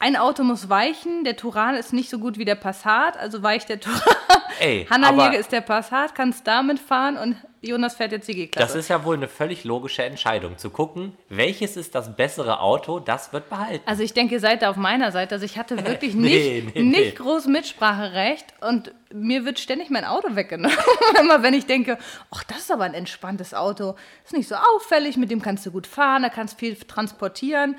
Ein 0.00 0.16
Auto 0.16 0.44
muss 0.44 0.68
weichen. 0.68 1.24
Der 1.24 1.36
Turan 1.36 1.74
ist 1.74 1.92
nicht 1.92 2.08
so 2.08 2.18
gut 2.20 2.38
wie 2.38 2.44
der 2.44 2.54
Passat, 2.54 3.16
also 3.16 3.42
weicht 3.42 3.68
der 3.68 3.80
Turan. 3.80 4.00
Ey, 4.60 4.86
Hanna 4.90 5.08
aber 5.08 5.26
Hege 5.26 5.36
ist 5.36 5.52
der 5.52 5.60
Passat, 5.60 6.14
kannst 6.14 6.46
damit 6.46 6.78
fahren 6.80 7.16
und 7.16 7.36
Jonas 7.60 7.94
fährt 7.94 8.12
jetzt 8.12 8.28
die 8.28 8.34
G-Klasse. 8.34 8.66
das 8.66 8.76
ist 8.76 8.88
ja 8.88 9.04
wohl 9.04 9.16
eine 9.16 9.28
völlig 9.28 9.64
logische 9.64 10.04
Entscheidung. 10.04 10.56
Zu 10.58 10.70
gucken, 10.70 11.16
welches 11.28 11.76
ist 11.76 11.94
das 11.94 12.14
bessere 12.16 12.60
Auto, 12.60 12.98
das 13.00 13.32
wird 13.32 13.48
behalten. 13.50 13.82
Also 13.86 14.02
ich 14.02 14.14
denke, 14.14 14.34
ihr 14.34 14.40
seid 14.40 14.62
da 14.62 14.70
auf 14.70 14.76
meiner 14.76 15.10
Seite. 15.12 15.34
Also 15.36 15.44
ich 15.44 15.58
hatte 15.58 15.84
wirklich 15.86 16.14
Nee, 16.14 16.62
nicht, 16.64 16.74
nee, 16.76 16.82
nee. 16.82 17.00
nicht 17.00 17.16
groß 17.16 17.46
Mitspracherecht 17.46 18.46
und 18.60 18.92
mir 19.12 19.44
wird 19.44 19.58
ständig 19.58 19.90
mein 19.90 20.04
Auto 20.04 20.34
weggenommen. 20.36 20.76
Immer 21.20 21.42
wenn 21.42 21.54
ich 21.54 21.66
denke, 21.66 21.98
ach, 22.30 22.44
das 22.44 22.58
ist 22.58 22.72
aber 22.72 22.84
ein 22.84 22.94
entspanntes 22.94 23.54
Auto. 23.54 23.94
Ist 24.24 24.32
nicht 24.32 24.48
so 24.48 24.54
auffällig, 24.54 25.16
mit 25.16 25.30
dem 25.30 25.42
kannst 25.42 25.66
du 25.66 25.72
gut 25.72 25.86
fahren, 25.88 26.22
da 26.22 26.28
kannst 26.28 26.58
viel 26.58 26.76
transportieren. 26.76 27.76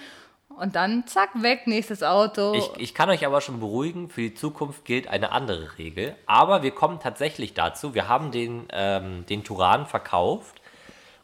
Und 0.60 0.76
dann 0.76 1.08
zack, 1.08 1.30
weg, 1.42 1.68
nächstes 1.68 2.04
Auto. 2.04 2.54
Ich, 2.54 2.70
ich 2.78 2.94
kann 2.94 3.10
euch 3.10 3.26
aber 3.26 3.40
schon 3.40 3.60
beruhigen, 3.60 4.10
für 4.10 4.22
die 4.22 4.34
Zukunft 4.34 4.84
gilt 4.84 5.08
eine 5.08 5.32
andere 5.32 5.78
Regel. 5.78 6.16
Aber 6.26 6.64
wir 6.64 6.72
kommen 6.72 7.00
tatsächlich 7.00 7.54
dazu. 7.54 7.94
Wir 7.94 8.10
haben 8.10 8.32
den, 8.32 8.68
ähm, 8.72 9.26
den 9.28 9.44
Turan 9.44 9.86
verkauft 9.86 10.59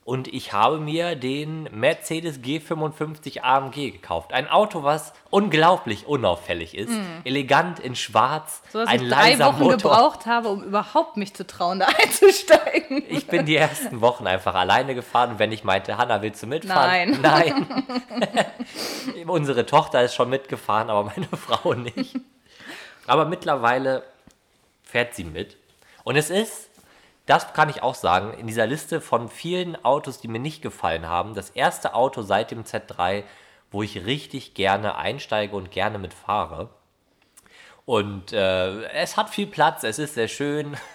und 0.05 0.27
ich 0.27 0.53
habe 0.53 0.77
mir 0.77 1.15
den 1.15 1.63
Mercedes 1.71 2.39
G55 2.39 3.41
AMG 3.41 3.89
gekauft. 3.91 4.33
Ein 4.33 4.47
Auto, 4.47 4.83
was 4.83 5.13
unglaublich 5.31 6.05
unauffällig 6.05 6.77
ist. 6.77 6.93
Elegant 7.23 7.79
in 7.79 7.95
schwarz, 7.95 8.61
so 8.71 8.81
dass 8.81 8.87
ein 8.87 9.01
ich 9.01 9.09
drei 9.09 9.39
Wochen 9.39 9.63
Motor. 9.63 9.77
gebraucht 9.77 10.27
habe, 10.27 10.49
um 10.49 10.63
überhaupt 10.63 11.17
mich 11.17 11.33
zu 11.33 11.47
trauen, 11.47 11.79
da 11.79 11.87
einzusteigen. 12.03 13.03
Ich 13.09 13.25
bin 13.25 13.47
die 13.47 13.55
ersten 13.55 13.99
Wochen 14.01 14.27
einfach 14.27 14.53
alleine 14.53 14.93
gefahren 14.93 15.39
wenn 15.39 15.51
ich 15.51 15.63
meinte, 15.63 15.97
Hanna, 15.97 16.21
willst 16.21 16.43
du 16.43 16.47
mitfahren? 16.47 17.19
Nein. 17.19 17.67
Nein. 18.11 19.25
Unsere 19.27 19.65
Tochter 19.65 20.03
ist 20.03 20.13
schon 20.13 20.29
mitgefahren, 20.29 20.91
aber 20.91 21.11
meine 21.15 21.27
Frau 21.35 21.73
nicht. 21.73 22.15
Aber 23.07 23.25
mittlerweile 23.25 24.03
fährt 24.83 25.15
sie 25.15 25.23
mit. 25.23 25.57
Und 26.03 26.15
es 26.15 26.29
ist, 26.29 26.69
das 27.25 27.53
kann 27.53 27.69
ich 27.69 27.81
auch 27.81 27.95
sagen, 27.95 28.33
in 28.37 28.47
dieser 28.47 28.67
Liste 28.67 29.01
von 29.01 29.29
vielen 29.29 29.83
Autos, 29.83 30.19
die 30.19 30.27
mir 30.27 30.39
nicht 30.39 30.61
gefallen 30.61 31.07
haben, 31.07 31.33
das 31.33 31.49
erste 31.49 31.93
Auto 31.95 32.21
seit 32.21 32.51
dem 32.51 32.63
Z3, 32.63 33.23
wo 33.71 33.83
ich 33.83 34.05
richtig 34.05 34.53
gerne 34.53 34.95
einsteige 34.95 35.55
und 35.55 35.71
gerne 35.71 35.97
mitfahre. 35.97 36.69
Und 37.85 38.33
äh, 38.33 38.83
es 38.91 39.17
hat 39.17 39.29
viel 39.29 39.47
Platz, 39.47 39.83
es 39.83 39.99
ist 39.99 40.15
sehr 40.15 40.27
schön. 40.27 40.77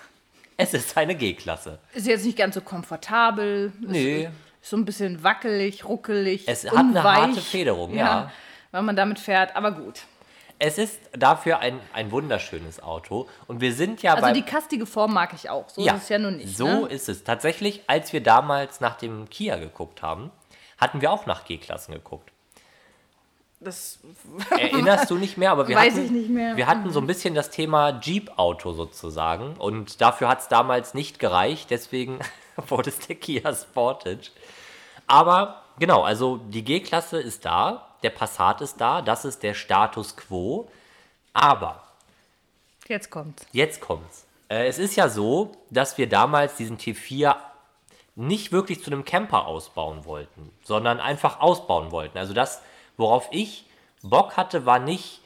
Es 0.62 0.74
ist 0.74 0.94
eine 0.98 1.14
G-Klasse. 1.14 1.78
Ist 1.94 2.06
jetzt 2.06 2.26
nicht 2.26 2.36
ganz 2.36 2.54
so 2.54 2.60
komfortabel. 2.60 3.72
Nee. 3.80 4.24
Ist, 4.24 4.30
so 4.60 4.76
ein 4.76 4.84
bisschen 4.84 5.22
wackelig, 5.22 5.86
ruckelig. 5.86 6.46
Es 6.46 6.66
hat 6.66 6.76
eine 6.76 6.88
unweich. 6.88 7.02
harte 7.04 7.40
Federung, 7.40 7.94
ja. 7.94 8.30
Wenn 8.70 8.84
man 8.84 8.94
damit 8.94 9.18
fährt, 9.18 9.56
aber 9.56 9.72
gut. 9.72 10.02
Es 10.62 10.76
ist 10.76 11.00
dafür 11.12 11.60
ein, 11.60 11.80
ein 11.94 12.12
wunderschönes 12.12 12.82
Auto. 12.82 13.26
Und 13.46 13.62
wir 13.62 13.72
sind 13.72 14.02
ja 14.02 14.12
Also 14.12 14.26
bei. 14.26 14.32
die 14.32 14.42
kastige 14.42 14.84
Form 14.84 15.14
mag 15.14 15.32
ich 15.32 15.48
auch. 15.48 15.70
So 15.70 15.80
ist 15.80 15.92
es 15.94 16.08
ja 16.10 16.18
nun 16.18 16.36
nicht. 16.36 16.54
So 16.54 16.66
ne? 16.66 16.86
ist 16.88 17.08
es. 17.08 17.24
Tatsächlich, 17.24 17.82
als 17.86 18.12
wir 18.12 18.22
damals 18.22 18.78
nach 18.82 18.96
dem 18.96 19.30
Kia 19.30 19.56
geguckt 19.56 20.02
haben, 20.02 20.30
hatten 20.76 21.00
wir 21.00 21.12
auch 21.12 21.24
nach 21.24 21.46
G-Klassen 21.46 21.94
geguckt. 21.94 22.30
Das 23.58 24.00
Erinnerst 24.50 25.10
du 25.10 25.16
nicht 25.16 25.38
mehr? 25.38 25.50
Aber 25.50 25.66
wir 25.66 25.76
Weiß 25.76 25.94
hatten, 25.94 26.04
ich 26.04 26.10
nicht 26.10 26.28
mehr. 26.28 26.58
Wir 26.58 26.66
hatten 26.66 26.90
so 26.90 27.00
ein 27.00 27.06
bisschen 27.06 27.34
das 27.34 27.48
Thema 27.48 27.98
Jeep-Auto 27.98 28.74
sozusagen. 28.74 29.56
Und 29.56 30.02
dafür 30.02 30.28
hat 30.28 30.40
es 30.40 30.48
damals 30.48 30.92
nicht 30.92 31.18
gereicht. 31.18 31.70
Deswegen 31.70 32.18
wurde 32.68 32.90
es 32.90 32.98
der 32.98 33.16
Kia 33.16 33.54
Sportage. 33.54 34.30
Aber 35.06 35.62
genau, 35.78 36.02
also 36.02 36.36
die 36.36 36.64
G-Klasse 36.64 37.18
ist 37.18 37.46
da. 37.46 37.86
Der 38.02 38.10
Passat 38.10 38.60
ist 38.60 38.80
da. 38.80 39.02
Das 39.02 39.24
ist 39.24 39.42
der 39.42 39.54
Status 39.54 40.16
quo. 40.16 40.68
Aber 41.32 41.82
Jetzt 42.90 43.10
kommt's. 43.10 43.46
Jetzt 43.52 43.80
kommt's. 43.80 44.26
Äh, 44.48 44.66
es 44.66 44.78
ist 44.78 44.96
ja 44.96 45.08
so, 45.08 45.52
dass 45.70 45.96
wir 45.96 46.08
damals 46.08 46.56
diesen 46.56 46.76
T4 46.76 47.36
nicht 48.16 48.50
wirklich 48.50 48.82
zu 48.82 48.90
einem 48.90 49.04
Camper 49.04 49.46
ausbauen 49.46 50.04
wollten, 50.04 50.50
sondern 50.64 50.98
einfach 50.98 51.40
ausbauen 51.40 51.92
wollten. 51.92 52.18
Also 52.18 52.34
das, 52.34 52.60
worauf 52.96 53.28
ich 53.30 53.64
Bock 54.02 54.36
hatte, 54.36 54.66
war 54.66 54.80
nicht 54.80 55.20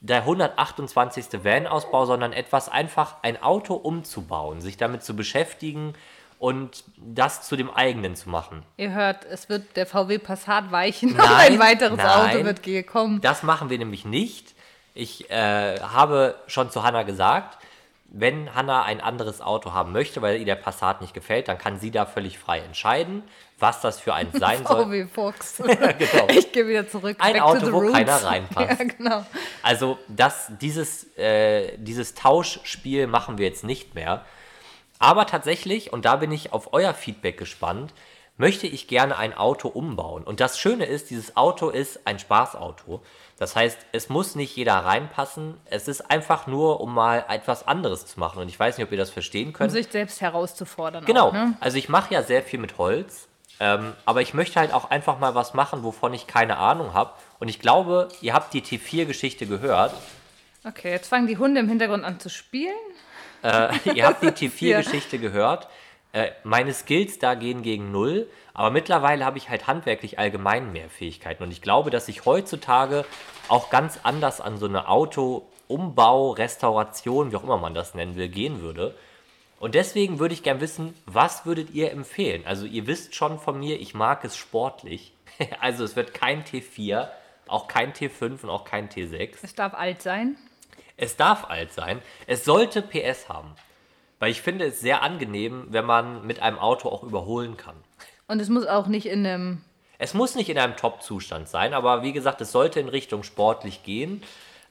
der 0.00 0.18
128. 0.22 1.44
Van-Ausbau, 1.44 2.06
sondern 2.06 2.32
etwas 2.32 2.70
einfach 2.70 3.16
ein 3.22 3.42
Auto 3.42 3.74
umzubauen, 3.74 4.62
sich 4.62 4.78
damit 4.78 5.02
zu 5.02 5.14
beschäftigen 5.14 5.94
und 6.40 6.84
das 6.96 7.42
zu 7.42 7.54
dem 7.54 7.70
eigenen 7.70 8.16
zu 8.16 8.30
machen. 8.30 8.62
Ihr 8.78 8.92
hört, 8.92 9.26
es 9.26 9.50
wird 9.50 9.76
der 9.76 9.84
VW 9.84 10.18
Passat 10.18 10.72
weichen. 10.72 11.14
Nein, 11.14 11.28
ein 11.28 11.58
weiteres 11.58 11.98
nein. 11.98 12.34
Auto 12.34 12.44
wird 12.46 12.62
gekommen. 12.62 13.20
Das 13.20 13.42
machen 13.42 13.68
wir 13.68 13.76
nämlich 13.76 14.06
nicht. 14.06 14.54
Ich 14.94 15.30
äh, 15.30 15.78
habe 15.80 16.34
schon 16.46 16.70
zu 16.70 16.82
Hanna 16.82 17.02
gesagt, 17.02 17.58
wenn 18.06 18.54
Hanna 18.54 18.84
ein 18.84 19.02
anderes 19.02 19.42
Auto 19.42 19.74
haben 19.74 19.92
möchte, 19.92 20.22
weil 20.22 20.38
ihr 20.38 20.46
der 20.46 20.56
Passat 20.56 21.02
nicht 21.02 21.12
gefällt, 21.12 21.46
dann 21.48 21.58
kann 21.58 21.78
sie 21.78 21.90
da 21.90 22.06
völlig 22.06 22.38
frei 22.38 22.60
entscheiden, 22.60 23.22
was 23.58 23.82
das 23.82 24.00
für 24.00 24.14
eins 24.14 24.32
sein 24.38 24.64
soll. 24.64 24.86
VW 24.86 25.06
Fox. 25.08 25.58
Genau. 25.98 26.26
Ich 26.30 26.52
gehe 26.52 26.66
wieder 26.66 26.88
zurück. 26.88 27.18
Ein 27.20 27.34
back 27.34 27.42
Auto, 27.42 27.70
wo 27.70 27.80
roots. 27.80 27.92
keiner 27.92 28.24
reinpasst. 28.24 28.80
Ja, 28.80 28.86
genau. 28.86 29.26
Also 29.62 29.98
das, 30.08 30.50
dieses, 30.58 31.14
äh, 31.18 31.76
dieses 31.76 32.14
Tauschspiel 32.14 33.06
machen 33.08 33.36
wir 33.36 33.46
jetzt 33.46 33.62
nicht 33.62 33.94
mehr. 33.94 34.24
Aber 35.00 35.26
tatsächlich, 35.26 35.92
und 35.92 36.04
da 36.04 36.16
bin 36.16 36.30
ich 36.30 36.52
auf 36.52 36.72
euer 36.72 36.94
Feedback 36.94 37.36
gespannt, 37.38 37.92
möchte 38.36 38.66
ich 38.66 38.86
gerne 38.86 39.16
ein 39.18 39.36
Auto 39.36 39.68
umbauen. 39.68 40.22
Und 40.24 40.40
das 40.40 40.58
Schöne 40.58 40.84
ist, 40.86 41.10
dieses 41.10 41.36
Auto 41.36 41.68
ist 41.70 42.06
ein 42.06 42.18
Spaßauto. 42.18 43.02
Das 43.38 43.56
heißt, 43.56 43.78
es 43.92 44.08
muss 44.08 44.34
nicht 44.34 44.54
jeder 44.56 44.74
reinpassen. 44.76 45.56
Es 45.66 45.88
ist 45.88 46.10
einfach 46.10 46.46
nur, 46.46 46.80
um 46.80 46.94
mal 46.94 47.24
etwas 47.28 47.66
anderes 47.66 48.06
zu 48.06 48.20
machen. 48.20 48.40
Und 48.40 48.48
ich 48.48 48.58
weiß 48.58 48.78
nicht, 48.78 48.86
ob 48.86 48.92
ihr 48.92 48.98
das 48.98 49.10
verstehen 49.10 49.48
Um 49.48 49.52
könnt. 49.54 49.72
sich 49.72 49.88
selbst 49.88 50.20
herauszufordern. 50.20 51.04
Genau. 51.04 51.28
Auch, 51.28 51.32
ne? 51.32 51.54
Also 51.60 51.76
ich 51.78 51.88
mache 51.88 52.14
ja 52.14 52.22
sehr 52.22 52.42
viel 52.42 52.58
mit 52.60 52.78
Holz. 52.78 53.26
Ähm, 53.58 53.92
aber 54.06 54.22
ich 54.22 54.32
möchte 54.32 54.58
halt 54.58 54.72
auch 54.72 54.90
einfach 54.90 55.18
mal 55.18 55.34
was 55.34 55.52
machen, 55.52 55.82
wovon 55.82 56.14
ich 56.14 56.26
keine 56.26 56.56
Ahnung 56.56 56.94
habe. 56.94 57.12
Und 57.40 57.48
ich 57.48 57.58
glaube, 57.58 58.08
ihr 58.22 58.32
habt 58.32 58.54
die 58.54 58.62
T4-Geschichte 58.62 59.46
gehört. 59.46 59.92
Okay, 60.64 60.90
jetzt 60.90 61.08
fangen 61.08 61.26
die 61.26 61.36
Hunde 61.36 61.60
im 61.60 61.68
Hintergrund 61.68 62.04
an 62.04 62.20
zu 62.20 62.30
spielen. 62.30 62.74
Äh, 63.42 63.74
ihr 63.94 64.06
habt 64.06 64.22
die 64.22 64.28
T4-Geschichte 64.48 65.18
gehört. 65.18 65.68
Äh, 66.12 66.30
meine 66.42 66.72
Skills 66.74 67.18
da 67.18 67.34
gehen 67.34 67.62
gegen 67.62 67.92
null, 67.92 68.28
aber 68.52 68.70
mittlerweile 68.70 69.24
habe 69.24 69.38
ich 69.38 69.48
halt 69.48 69.68
handwerklich 69.68 70.18
allgemein 70.18 70.72
mehr 70.72 70.90
Fähigkeiten. 70.90 71.44
Und 71.44 71.52
ich 71.52 71.62
glaube, 71.62 71.90
dass 71.90 72.08
ich 72.08 72.24
heutzutage 72.24 73.04
auch 73.48 73.70
ganz 73.70 74.00
anders 74.02 74.40
an 74.40 74.58
so 74.58 74.66
eine 74.66 74.88
Auto-Umbau, 74.88 76.32
Restauration, 76.32 77.30
wie 77.30 77.36
auch 77.36 77.44
immer 77.44 77.58
man 77.58 77.74
das 77.74 77.94
nennen 77.94 78.16
will, 78.16 78.28
gehen 78.28 78.60
würde. 78.60 78.96
Und 79.60 79.74
deswegen 79.74 80.18
würde 80.18 80.34
ich 80.34 80.42
gern 80.42 80.60
wissen, 80.60 80.94
was 81.04 81.44
würdet 81.44 81.70
ihr 81.70 81.92
empfehlen? 81.92 82.44
Also 82.46 82.64
ihr 82.64 82.86
wisst 82.86 83.14
schon 83.14 83.38
von 83.38 83.60
mir, 83.60 83.78
ich 83.78 83.94
mag 83.94 84.24
es 84.24 84.36
sportlich. 84.36 85.14
Also 85.60 85.84
es 85.84 85.96
wird 85.96 86.12
kein 86.12 86.44
T4, 86.44 87.08
auch 87.46 87.66
kein 87.66 87.94
T5 87.94 88.42
und 88.42 88.50
auch 88.50 88.64
kein 88.64 88.90
T6. 88.90 89.36
Es 89.42 89.54
darf 89.54 89.72
alt 89.72 90.02
sein. 90.02 90.36
Es 91.00 91.16
darf 91.16 91.48
alt 91.48 91.72
sein. 91.72 92.02
Es 92.26 92.44
sollte 92.44 92.82
PS 92.82 93.28
haben. 93.30 93.52
Weil 94.18 94.30
ich 94.30 94.42
finde 94.42 94.66
es 94.66 94.80
sehr 94.80 95.02
angenehm, 95.02 95.68
wenn 95.70 95.86
man 95.86 96.26
mit 96.26 96.40
einem 96.42 96.58
Auto 96.58 96.90
auch 96.90 97.02
überholen 97.02 97.56
kann. 97.56 97.76
Und 98.28 98.38
es 98.38 98.50
muss 98.50 98.66
auch 98.66 98.86
nicht 98.86 99.06
in 99.06 99.26
einem. 99.26 99.62
Es 99.98 100.12
muss 100.12 100.34
nicht 100.34 100.50
in 100.50 100.58
einem 100.58 100.76
Top-Zustand 100.76 101.48
sein, 101.48 101.74
aber 101.74 102.02
wie 102.02 102.12
gesagt, 102.12 102.40
es 102.40 102.52
sollte 102.52 102.80
in 102.80 102.88
Richtung 102.88 103.22
sportlich 103.22 103.82
gehen. 103.82 104.22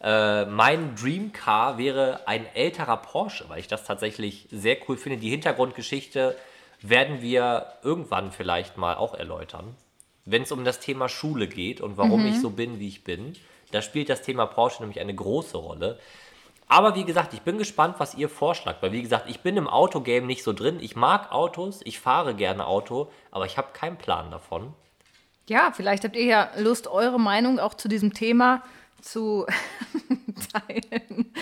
Äh, 0.01 0.45
mein 0.45 0.95
Dream 0.95 1.33
Car 1.33 1.77
wäre 1.77 2.27
ein 2.27 2.45
älterer 2.53 2.97
Porsche, 2.97 3.45
weil 3.47 3.59
ich 3.59 3.67
das 3.67 3.83
tatsächlich 3.83 4.47
sehr 4.51 4.77
cool 4.87 4.97
finde. 4.97 5.17
Die 5.17 5.29
Hintergrundgeschichte 5.29 6.35
werden 6.81 7.21
wir 7.21 7.73
irgendwann 7.83 8.31
vielleicht 8.31 8.77
mal 8.77 8.95
auch 8.95 9.15
erläutern. 9.15 9.75
Wenn 10.25 10.43
es 10.43 10.51
um 10.51 10.63
das 10.63 10.79
Thema 10.79 11.09
Schule 11.09 11.47
geht 11.47 11.81
und 11.81 11.97
warum 11.97 12.25
ich 12.27 12.39
so 12.39 12.51
bin, 12.51 12.79
wie 12.79 12.87
ich 12.87 13.03
bin, 13.03 13.35
da 13.71 13.81
spielt 13.81 14.09
das 14.09 14.21
Thema 14.21 14.45
Porsche 14.45 14.81
nämlich 14.81 14.99
eine 14.99 15.13
große 15.13 15.57
Rolle. 15.57 15.99
Aber 16.67 16.93
wie 16.95 17.03
gesagt, 17.03 17.33
ich 17.33 17.41
bin 17.41 17.57
gespannt, 17.57 17.95
was 17.97 18.13
ihr 18.13 18.29
vorschlagt, 18.29 18.83
weil 18.83 18.91
wie 18.91 19.01
gesagt, 19.01 19.27
ich 19.27 19.39
bin 19.39 19.57
im 19.57 19.67
Autogame 19.67 20.27
nicht 20.27 20.43
so 20.43 20.53
drin. 20.53 20.77
Ich 20.81 20.95
mag 20.95 21.31
Autos, 21.31 21.81
ich 21.83 21.99
fahre 21.99 22.35
gerne 22.35 22.67
Auto, 22.67 23.11
aber 23.31 23.45
ich 23.47 23.57
habe 23.57 23.69
keinen 23.73 23.97
Plan 23.97 24.29
davon. 24.29 24.73
Ja, 25.47 25.71
vielleicht 25.75 26.03
habt 26.03 26.15
ihr 26.15 26.25
ja 26.25 26.49
Lust, 26.57 26.87
eure 26.87 27.19
Meinung 27.19 27.59
auch 27.59 27.73
zu 27.73 27.87
diesem 27.87 28.13
Thema 28.13 28.61
zu 29.01 29.47
teilen. 30.53 31.33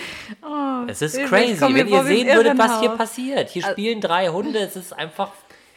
Oh, 0.42 0.84
Es 0.86 1.02
ist 1.02 1.18
crazy, 1.26 1.60
wenn 1.60 1.88
ihr 1.88 2.04
sehen 2.04 2.34
würdet, 2.34 2.56
was 2.56 2.80
hier 2.80 2.90
passiert. 2.90 3.50
Hier 3.50 3.62
spielen 3.64 4.00
drei 4.00 4.28
Hunde, 4.28 4.60
es 4.60 4.76
ist 4.76 4.94
einfach, 4.94 5.32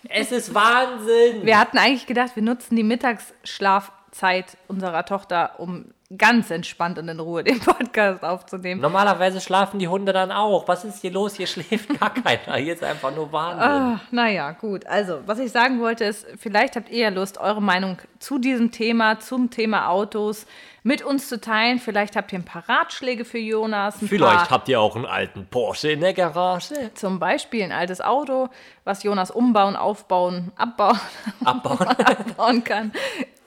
es 0.08 0.32
ist 0.32 0.54
Wahnsinn. 0.54 1.46
Wir 1.46 1.60
hatten 1.60 1.78
eigentlich 1.78 2.06
gedacht, 2.08 2.36
wir 2.36 2.44
nutzen 2.44 2.78
die 2.78 2.84
Mittagsschlafzeit 2.84 4.58
unserer 4.70 5.06
Tochter, 5.06 5.60
um 5.60 5.94
ganz 6.18 6.52
entspannt 6.52 6.98
und 7.00 7.08
in 7.08 7.20
Ruhe 7.20 7.44
den 7.44 7.60
Podcast 7.60 8.24
aufzunehmen. 8.24 8.82
Normalerweise 8.82 9.40
schlafen 9.42 9.80
die 9.80 9.88
Hunde 9.88 10.14
dann 10.14 10.32
auch. 10.32 10.68
Was 10.68 10.84
ist 10.84 11.02
hier 11.02 11.12
los? 11.12 11.36
Hier 11.36 11.48
schläft 11.48 12.00
gar 12.00 12.14
keiner. 12.14 12.58
Hier 12.58 12.74
ist 12.74 12.84
einfach 12.84 13.14
nur 13.16 13.32
Wahnsinn. 13.32 13.64
Ah, 13.64 14.00
naja, 14.12 14.52
gut. 14.52 14.86
Also, 14.88 15.20
was 15.26 15.40
ich 15.40 15.52
sagen 15.52 15.80
wollte 15.80 16.06
ist, 16.06 16.26
vielleicht 16.38 16.76
habt 16.76 16.90
ihr 16.90 17.04
ja 17.04 17.10
Lust, 17.10 17.38
eure 17.38 17.62
Meinung 17.62 17.98
zu 18.20 18.40
diesem 18.40 18.72
Thema, 18.72 19.20
zum 19.20 19.50
Thema 19.50 19.88
Autos 19.90 20.46
mit 20.84 21.04
uns 21.04 21.30
zu 21.30 21.40
teilen. 21.40 21.80
Vielleicht 21.80 22.16
habt 22.16 22.34
ihr 22.34 22.40
ein 22.40 22.46
paar 22.46 22.68
Ratschläge 22.68 23.24
für 23.24 23.38
Jonas. 23.38 23.98
Vielleicht 24.00 24.50
habt 24.50 24.68
ihr 24.68 24.80
auch 24.82 24.96
einen 24.96 25.06
alten 25.06 25.46
Porsche 25.46 25.92
in 25.92 26.02
der 26.02 26.14
Garage. 26.14 26.92
zum 26.96 27.20
Beispiel 27.20 27.64
ein 27.64 27.72
altes 27.72 28.02
Auto, 28.02 28.50
was 28.84 29.04
Jonas 29.04 29.30
umbauen, 29.32 29.76
aufbauen, 29.76 30.52
abbauen, 30.56 31.00
Abbauen. 31.46 31.80
abbauen 31.88 32.64
kann. 32.64 32.92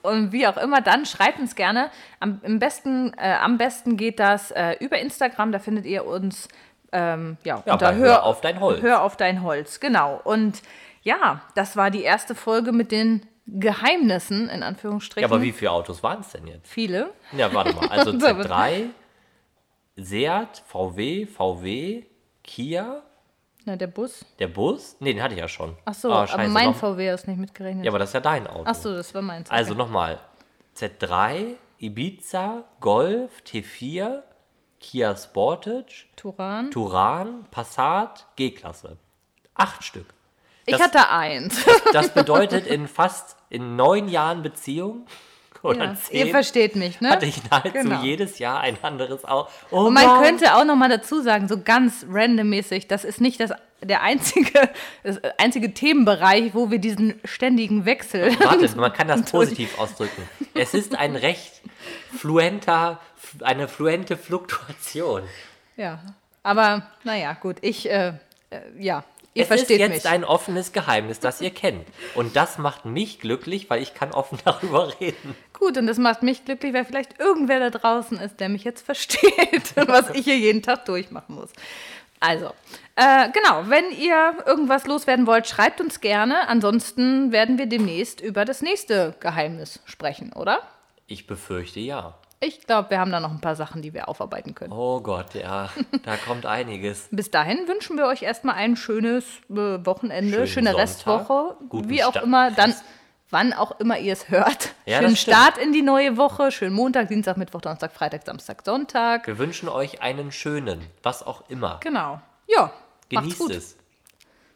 Und 0.05 0.33
wie 0.33 0.47
auch 0.47 0.59
immer, 0.59 0.83
dann 0.83 1.07
schreibt 1.07 1.39
uns 1.39 1.55
gerne. 1.55 1.91
Am, 2.21 2.59
besten, 2.59 3.15
äh, 3.17 3.37
am 3.41 3.57
besten 3.57 3.97
geht 3.97 4.21
das 4.21 4.51
äh, 4.51 4.77
über 4.81 4.99
Instagram, 4.99 5.51
da 5.51 5.59
findet 5.59 5.87
ihr 5.87 6.05
uns 6.05 6.49
ähm, 6.93 7.39
ja, 7.43 7.63
Ja, 7.65 7.73
unter 7.73 7.87
bei 7.93 7.97
Hör 7.97 8.25
auf 8.25 8.43
dein 8.43 8.61
Holz. 8.61 8.83
Hör 8.83 9.03
auf 9.03 9.17
dein 9.17 9.43
Holz, 9.43 9.81
genau. 9.81 10.21
Und 10.23 10.61
ja, 11.03 11.41
das 11.55 11.79
war 11.79 11.91
die 11.91 12.03
erste 12.03 12.35
Folge 12.35 12.73
mit 12.73 12.93
den 12.93 13.27
Geheimnissen, 13.47 14.51
in 14.51 14.63
Anführungsstrichen. 14.63 15.27
Ja, 15.27 15.35
aber 15.35 15.43
wie 15.43 15.53
viele 15.53 15.71
Autos 15.71 16.03
waren 16.03 16.21
es 16.21 16.33
denn 16.33 16.47
jetzt? 16.49 16.69
Viele. 16.69 17.11
Ja, 17.33 17.53
warte 17.55 17.75
mal. 17.75 17.89
Also 17.89 18.11
Z3, 18.13 18.89
Seat, 19.97 20.63
VW, 20.67 21.25
VW, 21.25 22.05
Kia, 22.43 23.03
Na, 23.67 23.77
der 23.77 23.87
Bus. 23.87 24.25
der 24.39 24.49
Bus. 24.49 24.97
Nee, 25.01 25.15
den 25.15 25.23
hatte 25.23 25.35
ich 25.35 25.41
ja 25.41 25.49
schon. 25.49 25.77
Ach 25.87 25.95
so, 25.95 26.13
Ah, 26.13 26.27
aber 26.31 26.49
mein 26.49 26.67
noch- 26.71 26.77
VW 26.77 27.09
ist 27.11 27.27
nicht 27.27 27.39
mitgerechnet. 27.39 27.85
Ja, 27.85 27.91
aber 27.91 27.99
das 27.99 28.11
ist 28.11 28.15
ja 28.15 28.21
dein 28.21 28.47
Auto. 28.47 28.65
Ach 28.67 28.75
so, 28.75 28.95
das 28.95 29.15
war 29.15 29.23
meins. 29.23 29.51
Also 29.51 29.73
Okay. 29.73 29.79
nochmal. 29.79 30.19
Z3, 30.77 31.55
Ibiza, 31.79 32.65
Golf, 32.81 33.31
T4, 33.47 34.23
Kia 34.81 35.17
Sportage, 35.17 36.07
Turan. 36.17 36.71
Turan, 36.71 37.47
Passat, 37.51 38.27
G-Klasse. 38.37 38.99
Acht 39.55 39.83
Stück. 39.85 40.07
ich 40.67 40.73
das- 40.77 40.83
hatte 40.83 41.09
eins. 41.09 41.65
Das 41.93 42.13
bedeutet 42.13 42.67
in 42.67 42.87
fast 42.89 43.37
in 43.51 43.77
neun 43.77 44.09
Jahren 44.09 44.43
Beziehung 44.43 45.07
oder 45.65 45.85
Ja, 45.87 45.95
zehn 45.97 46.27
ihr 46.27 46.31
versteht 46.31 46.77
mich, 46.77 47.01
ne? 47.01 47.11
hatte 47.11 47.27
ich 47.27 47.43
nahezu 47.51 47.73
Genau. 47.73 48.03
jedes 48.03 48.39
Jahr 48.39 48.61
ein 48.61 48.77
anderes 48.83 49.25
Auto. 49.25 49.49
Oh 49.71 49.87
Und 49.87 49.95
man 49.95 50.05
Gott. 50.07 50.23
könnte 50.23 50.55
auch 50.55 50.65
noch 50.65 50.77
mal 50.77 50.89
dazu 50.89 51.21
sagen, 51.23 51.49
so 51.49 51.61
ganz 51.61 52.05
randommäßig, 52.09 52.87
das 52.87 53.05
ist 53.05 53.21
nicht 53.21 53.41
das, 53.41 53.53
der 53.83 54.03
einzige, 54.03 54.53
das 55.03 55.21
einzige 55.39 55.73
Themenbereich, 55.75 56.55
wo 56.55 56.71
wir 56.71 56.79
diesen 56.79 57.15
ständigen 57.25 57.85
Wechsel. 57.87 58.39
Warte, 58.41 58.69
man 58.77 58.93
kann 58.93 59.09
das 59.09 59.23
positiv 59.31 59.79
ausdrücken. 59.79 60.23
Es 60.55 60.75
ist 60.75 60.95
ein 60.97 61.17
recht 61.17 61.63
fluenter, 62.17 63.01
eine 63.43 63.69
fluente 63.69 64.17
Fluktuation. 64.17 65.23
ja, 65.77 65.99
aber 66.43 66.83
naja, 67.05 67.33
gut, 67.41 67.57
ich, 67.63 67.89
äh, 67.91 68.09
äh, 68.51 68.61
ja, 68.79 69.03
ihr 69.35 69.43
es 69.43 69.49
versteht 69.49 69.81
ist 69.81 69.89
jetzt 69.89 70.05
mich. 70.05 70.13
ein 70.13 70.25
offenes 70.25 70.73
Geheimnis, 70.73 71.21
das 71.21 71.41
ihr 71.41 71.51
kennt. 71.51 71.87
Und 72.15 72.37
das 72.37 72.59
macht 72.59 72.85
mich 72.85 73.21
glücklich, 73.21 73.69
weil 73.69 73.83
ich 73.83 73.95
kann 73.95 74.13
offen 74.13 74.39
darüber 74.45 74.99
reden. 75.01 75.37
Gut, 75.53 75.77
und 75.77 75.87
das 75.87 75.99
macht 75.99 76.23
mich 76.23 76.45
glücklich, 76.45 76.73
weil 76.73 76.85
vielleicht 76.85 77.21
irgendwer 77.21 77.61
da 77.61 77.71
draußen 77.71 78.19
ist, 78.19 78.41
der 78.41 78.49
mich 78.49 78.65
jetzt 78.65 78.85
versteht, 78.85 79.75
was 79.87 80.11
ich 80.11 80.25
hier 80.25 80.39
jeden 80.39 80.63
Tag 80.63 80.85
durchmachen 80.87 81.35
muss. 81.35 81.51
Also, 82.21 82.53
äh, 82.97 83.29
genau, 83.33 83.65
wenn 83.69 83.91
ihr 83.91 84.35
irgendwas 84.47 84.87
loswerden 84.87 85.27
wollt, 85.27 85.47
schreibt 85.47 85.81
uns 85.81 86.01
gerne. 86.01 86.49
Ansonsten 86.49 87.33
werden 87.33 87.59
wir 87.59 87.67
demnächst 87.67 88.21
über 88.21 88.45
das 88.45 88.63
nächste 88.63 89.15
Geheimnis 89.21 89.81
sprechen, 89.85 90.33
oder? 90.33 90.61
Ich 91.07 91.27
befürchte 91.27 91.81
ja. 91.81 92.15
Ich 92.47 92.67
glaube, 92.67 92.91
wir 92.91 92.99
haben 93.01 93.11
da 93.11 93.21
noch 93.21 93.31
ein 93.31 93.41
paar 93.41 93.57
Sachen, 93.57 93.81
die 93.83 93.95
wir 93.95 94.09
aufarbeiten 94.09 94.55
können. 94.55 94.73
Oh 94.73 95.01
Gott, 95.01 95.35
ja, 95.35 95.71
da 96.05 96.17
kommt 96.17 96.45
einiges. 96.47 97.09
Bis 97.11 97.31
dahin 97.31 97.67
wünschen 97.69 97.97
wir 97.97 98.07
euch 98.07 98.23
erstmal 98.23 98.57
ein 98.57 98.77
schönes 98.77 99.25
äh, 99.51 99.55
Wochenende, 99.87 100.31
Schönen 100.33 100.47
schöne 100.47 100.71
Sonntag, 100.73 100.83
Restwoche, 100.83 101.57
wie 101.89 102.05
auch 102.05 102.11
Sta- 102.11 102.21
immer, 102.21 102.51
dann, 102.51 102.75
wann 103.31 103.53
auch 103.53 103.81
immer 103.81 103.99
ihr 103.99 104.13
es 104.13 104.29
hört. 104.29 104.75
Ja, 104.87 104.99
schönen. 105.01 105.17
Start 105.17 105.57
in 105.57 105.73
die 105.73 105.81
neue 105.81 106.19
Woche, 106.19 106.53
schönen 106.53 106.75
Montag, 106.75 107.09
Dienstag, 107.09 107.39
Mittwoch, 107.39 107.63
Donnerstag, 107.63 107.91
Freitag, 107.93 108.27
Samstag, 108.27 108.63
Sonntag. 108.65 109.27
Wir 109.27 109.39
wünschen 109.39 109.71
euch 109.71 110.03
einen 110.03 110.31
schönen, 110.31 110.83
was 111.03 111.23
auch 111.27 111.49
immer. 111.49 111.81
Genau. 111.83 112.21
Ja, 112.47 112.71
Genießt 113.09 113.49
es. 113.51 113.77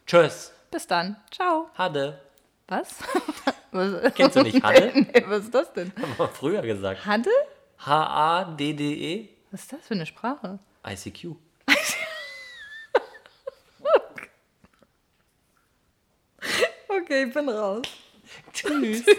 Tschüss. 0.05 0.51
Bis 0.69 0.85
dann. 0.85 1.15
Ciao. 1.31 1.67
Hadde. 1.75 2.19
Was? 2.67 2.95
was? 3.71 4.13
Kennst 4.13 4.35
du 4.35 4.43
nicht 4.43 4.61
Hadde? 4.63 4.91
nee, 4.93 5.23
was 5.27 5.45
ist 5.45 5.55
das 5.55 5.73
denn? 5.73 5.91
Haben 5.99 6.13
wir 6.17 6.27
früher 6.27 6.61
gesagt. 6.61 7.03
Hadde? 7.07 7.31
H-A-D-D-E. 7.79 9.29
Was 9.51 9.61
ist 9.61 9.73
das 9.73 9.87
für 9.87 9.93
eine 9.93 10.05
Sprache? 10.05 10.59
ICQ. 10.85 11.35
Okay, 17.01 17.25
ich 17.27 17.33
bin 17.33 17.49
raus. 17.49 17.81
Tschüss. 18.53 19.03
Tschüss. 19.05 19.15